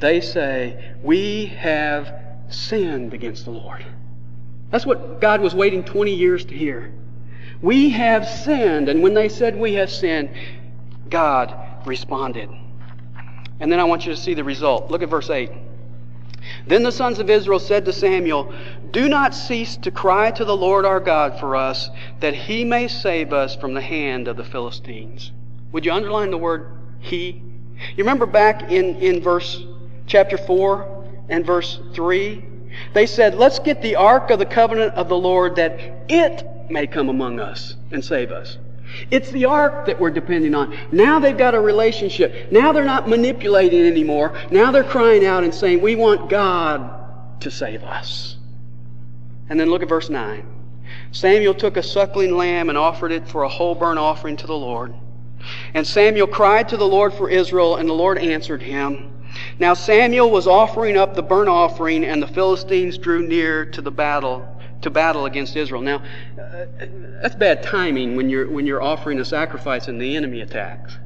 They 0.00 0.20
say, 0.20 0.94
We 1.02 1.46
have 1.46 2.12
sinned 2.48 3.14
against 3.14 3.44
the 3.44 3.50
Lord. 3.50 3.84
That's 4.70 4.86
what 4.86 5.20
God 5.20 5.40
was 5.40 5.54
waiting 5.54 5.84
20 5.84 6.14
years 6.14 6.44
to 6.46 6.56
hear. 6.56 6.92
We 7.60 7.90
have 7.90 8.26
sinned. 8.26 8.88
And 8.88 9.02
when 9.02 9.14
they 9.14 9.28
said, 9.28 9.56
We 9.56 9.74
have 9.74 9.90
sinned, 9.90 10.30
God 11.08 11.86
responded. 11.86 12.48
And 13.60 13.70
then 13.70 13.78
I 13.78 13.84
want 13.84 14.06
you 14.06 14.12
to 14.12 14.20
see 14.20 14.34
the 14.34 14.42
result. 14.42 14.90
Look 14.90 15.02
at 15.02 15.08
verse 15.08 15.30
8. 15.30 15.50
Then 16.66 16.82
the 16.82 16.92
sons 16.92 17.18
of 17.18 17.30
Israel 17.30 17.58
said 17.58 17.84
to 17.84 17.92
Samuel, 17.92 18.52
do 18.92 19.08
not 19.08 19.34
cease 19.34 19.76
to 19.78 19.90
cry 19.90 20.30
to 20.30 20.44
the 20.44 20.56
Lord 20.56 20.84
our 20.84 21.00
God 21.00 21.40
for 21.40 21.56
us, 21.56 21.88
that 22.20 22.34
he 22.34 22.64
may 22.64 22.88
save 22.88 23.32
us 23.32 23.56
from 23.56 23.74
the 23.74 23.80
hand 23.80 24.28
of 24.28 24.36
the 24.36 24.44
Philistines. 24.44 25.32
Would 25.72 25.86
you 25.86 25.92
underline 25.92 26.30
the 26.30 26.38
word 26.38 26.76
he? 27.00 27.42
You 27.96 28.04
remember 28.04 28.26
back 28.26 28.70
in, 28.70 28.96
in 28.96 29.22
verse 29.22 29.64
chapter 30.06 30.36
4 30.36 31.24
and 31.30 31.44
verse 31.44 31.80
3? 31.94 32.44
They 32.92 33.06
said, 33.06 33.34
Let's 33.34 33.58
get 33.58 33.80
the 33.82 33.96
ark 33.96 34.30
of 34.30 34.38
the 34.38 34.46
covenant 34.46 34.94
of 34.94 35.08
the 35.08 35.16
Lord 35.16 35.56
that 35.56 35.78
it 36.08 36.44
may 36.70 36.86
come 36.86 37.08
among 37.08 37.40
us 37.40 37.76
and 37.90 38.04
save 38.04 38.30
us. 38.30 38.58
It's 39.10 39.30
the 39.30 39.46
ark 39.46 39.86
that 39.86 39.98
we're 39.98 40.10
depending 40.10 40.54
on. 40.54 40.76
Now 40.92 41.18
they've 41.18 41.36
got 41.36 41.54
a 41.54 41.60
relationship. 41.60 42.52
Now 42.52 42.72
they're 42.72 42.84
not 42.84 43.08
manipulating 43.08 43.86
anymore. 43.86 44.38
Now 44.50 44.70
they're 44.70 44.84
crying 44.84 45.24
out 45.24 45.44
and 45.44 45.54
saying, 45.54 45.80
We 45.80 45.96
want 45.96 46.28
God 46.28 47.40
to 47.40 47.50
save 47.50 47.82
us. 47.84 48.36
And 49.52 49.60
then 49.60 49.68
look 49.68 49.82
at 49.82 49.88
verse 49.90 50.08
9. 50.08 50.46
Samuel 51.10 51.52
took 51.52 51.76
a 51.76 51.82
suckling 51.82 52.34
lamb 52.34 52.70
and 52.70 52.78
offered 52.78 53.12
it 53.12 53.28
for 53.28 53.42
a 53.42 53.50
whole 53.50 53.74
burnt 53.74 53.98
offering 53.98 54.34
to 54.38 54.46
the 54.46 54.56
Lord. 54.56 54.94
And 55.74 55.86
Samuel 55.86 56.26
cried 56.26 56.70
to 56.70 56.78
the 56.78 56.88
Lord 56.88 57.12
for 57.12 57.28
Israel, 57.28 57.76
and 57.76 57.86
the 57.86 57.92
Lord 57.92 58.16
answered 58.16 58.62
him. 58.62 59.12
Now 59.58 59.74
Samuel 59.74 60.30
was 60.30 60.46
offering 60.46 60.96
up 60.96 61.12
the 61.12 61.22
burnt 61.22 61.50
offering, 61.50 62.02
and 62.02 62.22
the 62.22 62.28
Philistines 62.28 62.96
drew 62.96 63.28
near 63.28 63.66
to 63.66 63.82
the 63.82 63.90
battle 63.90 64.48
to 64.80 64.88
battle 64.88 65.26
against 65.26 65.54
Israel. 65.54 65.82
Now, 65.82 66.02
uh, 66.40 66.64
that's 67.20 67.34
bad 67.34 67.62
timing 67.62 68.16
when 68.16 68.30
you're 68.30 68.50
when 68.50 68.66
you're 68.66 68.82
offering 68.82 69.20
a 69.20 69.24
sacrifice 69.26 69.86
and 69.86 70.00
the 70.00 70.16
enemy 70.16 70.40
attacks. 70.40 70.96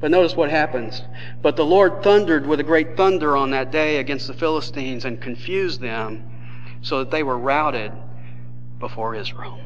But 0.00 0.10
notice 0.10 0.34
what 0.34 0.50
happens. 0.50 1.02
But 1.42 1.54
the 1.54 1.64
Lord 1.64 2.02
thundered 2.02 2.44
with 2.44 2.58
a 2.58 2.64
great 2.64 2.96
thunder 2.96 3.36
on 3.36 3.52
that 3.52 3.70
day 3.70 3.98
against 3.98 4.26
the 4.26 4.34
Philistines 4.34 5.04
and 5.04 5.20
confused 5.20 5.80
them 5.80 6.24
so 6.82 6.98
that 6.98 7.10
they 7.10 7.22
were 7.22 7.38
routed 7.38 7.92
before 8.78 9.14
Israel. 9.14 9.58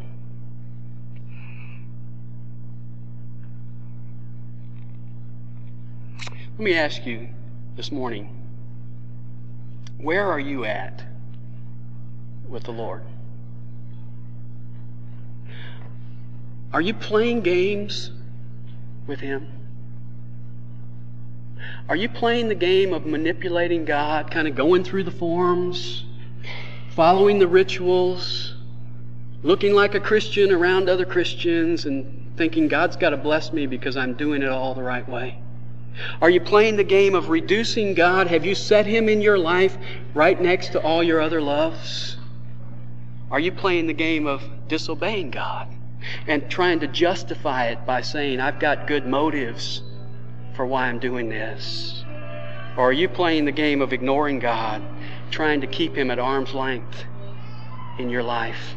Let 6.59 6.65
me 6.65 6.75
ask 6.75 7.05
you 7.05 7.29
this 7.75 7.93
morning 7.93 8.33
where 9.99 10.27
are 10.27 10.41
you 10.41 10.65
at 10.65 11.05
with 12.49 12.65
the 12.65 12.71
Lord? 12.71 13.03
Are 16.73 16.81
you 16.81 16.95
playing 16.95 17.41
games 17.41 18.11
with 19.07 19.21
Him? 19.21 19.49
Are 21.89 21.97
you 21.97 22.09
playing 22.09 22.49
the 22.49 22.55
game 22.55 22.93
of 22.93 23.07
manipulating 23.07 23.85
God, 23.85 24.31
kind 24.31 24.49
of 24.49 24.55
going 24.55 24.85
through 24.85 25.05
the 25.05 25.11
forms? 25.11 26.05
Following 26.97 27.39
the 27.39 27.47
rituals, 27.47 28.55
looking 29.43 29.75
like 29.75 29.95
a 29.95 30.01
Christian 30.01 30.51
around 30.51 30.89
other 30.89 31.05
Christians, 31.05 31.85
and 31.85 32.33
thinking 32.39 32.69
God's 32.69 32.97
got 32.97 33.11
to 33.11 33.19
bless 33.19 33.53
me 33.53 33.67
because 33.67 33.99
I'm 33.99 34.15
doing 34.15 34.43
it 34.43 34.49
all 34.49 34.75
the 34.75 34.83
right 34.83 35.07
way? 35.07 35.39
Are 36.23 36.31
you 36.31 36.41
playing 36.41 36.77
the 36.77 36.85
game 36.85 37.15
of 37.15 37.29
reducing 37.29 37.93
God? 37.93 38.29
Have 38.29 38.47
you 38.47 38.55
set 38.55 38.87
Him 38.87 39.11
in 39.11 39.21
your 39.21 39.39
life 39.39 39.77
right 40.15 40.41
next 40.41 40.73
to 40.73 40.81
all 40.81 41.03
your 41.03 41.21
other 41.21 41.43
loves? 41.43 42.17
Are 43.31 43.41
you 43.41 43.53
playing 43.53 43.89
the 43.89 43.93
game 43.93 44.27
of 44.27 44.43
disobeying 44.67 45.31
God 45.31 45.69
and 46.27 46.51
trying 46.51 46.81
to 46.81 46.87
justify 46.87 47.67
it 47.67 47.85
by 47.85 48.01
saying, 48.01 48.41
I've 48.41 48.59
got 48.59 48.87
good 48.87 49.07
motives 49.07 49.83
for 50.55 50.65
why 50.65 50.87
I'm 50.87 50.99
doing 50.99 51.29
this? 51.29 52.05
Or 52.79 52.89
are 52.89 52.93
you 52.93 53.09
playing 53.09 53.45
the 53.45 53.53
game 53.53 53.83
of 53.83 53.93
ignoring 53.93 54.39
God, 54.39 54.83
trying 55.31 55.61
to 55.61 55.67
keep 55.67 55.97
Him 55.97 56.11
at 56.11 56.19
arm's 56.19 56.55
length 56.55 57.05
in 57.99 58.09
your 58.09 58.23
life? 58.23 58.77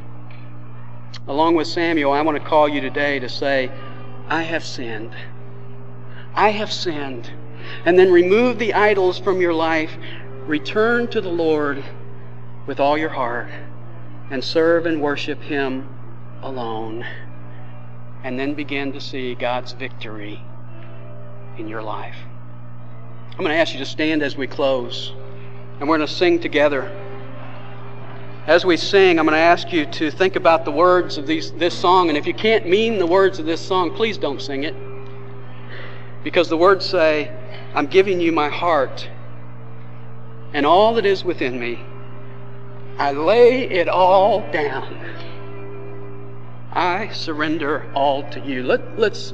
Along 1.28 1.56
with 1.56 1.68
Samuel, 1.68 2.12
I 2.12 2.22
want 2.22 2.38
to 2.38 2.43
call 2.43 2.68
you 2.68 2.82
today 2.82 3.20
to 3.20 3.30
say, 3.30 3.72
I 4.28 4.41
have 4.43 4.64
sinned. 4.64 5.16
I 6.34 6.50
have 6.50 6.72
sinned. 6.72 7.32
And 7.86 7.97
then 7.97 8.12
remove 8.12 8.58
the 8.58 8.74
idols 8.74 9.20
from 9.20 9.41
your 9.41 9.54
life. 9.54 9.91
Return 10.45 11.08
to 11.10 11.22
the 11.22 11.30
Lord 11.30 11.84
with 12.66 12.80
all 12.80 12.97
your 12.97 13.10
heart 13.10 13.50
and 14.32 14.43
serve 14.43 14.86
and 14.86 15.02
worship 15.02 15.41
Him 15.41 15.88
alone. 16.41 17.06
And 18.24 18.39
then 18.39 18.54
begin 18.54 18.93
to 18.93 19.02
see 19.02 19.36
God's 19.36 19.74
victory 19.74 20.41
in 21.58 21.68
your 21.68 21.82
life. 21.82 22.18
I'm 23.32 23.45
going 23.45 23.50
to 23.50 23.56
ask 23.56 23.74
you 23.74 23.80
to 23.80 23.86
stand 23.86 24.22
as 24.22 24.36
we 24.36 24.47
close, 24.47 25.14
and 25.80 25.88
we're 25.88 25.97
going 25.97 26.07
to 26.07 26.13
sing 26.13 26.39
together. 26.39 26.84
As 28.47 28.65
we 28.65 28.77
sing, 28.77 29.19
I'm 29.19 29.25
going 29.25 29.36
to 29.36 29.39
ask 29.39 29.71
you 29.71 29.86
to 29.86 30.11
think 30.11 30.36
about 30.36 30.65
the 30.65 30.71
words 30.71 31.17
of 31.17 31.27
these, 31.27 31.51
this 31.53 31.77
song, 31.77 32.09
and 32.09 32.17
if 32.17 32.25
you 32.25 32.34
can't 32.34 32.67
mean 32.67 32.97
the 32.97 33.05
words 33.05 33.39
of 33.39 33.45
this 33.45 33.65
song, 33.65 33.95
please 33.95 34.17
don't 34.17 34.41
sing 34.41 34.63
it. 34.63 34.75
Because 36.23 36.49
the 36.49 36.57
words 36.57 36.86
say, 36.86 37.32
I'm 37.73 37.88
giving 37.88 38.19
you 38.19 38.32
my 38.32 38.49
heart 38.49 39.07
and 40.53 40.65
all 40.65 40.95
that 40.95 41.05
is 41.05 41.23
within 41.23 41.59
me. 41.59 41.80
I 42.97 43.11
lay 43.11 43.69
it 43.69 43.88
all 43.88 44.41
down. 44.51 44.97
I 46.71 47.09
surrender 47.09 47.89
all 47.93 48.30
to 48.32 48.39
you. 48.39 48.63
Let, 48.63 48.99
let's 48.99 49.34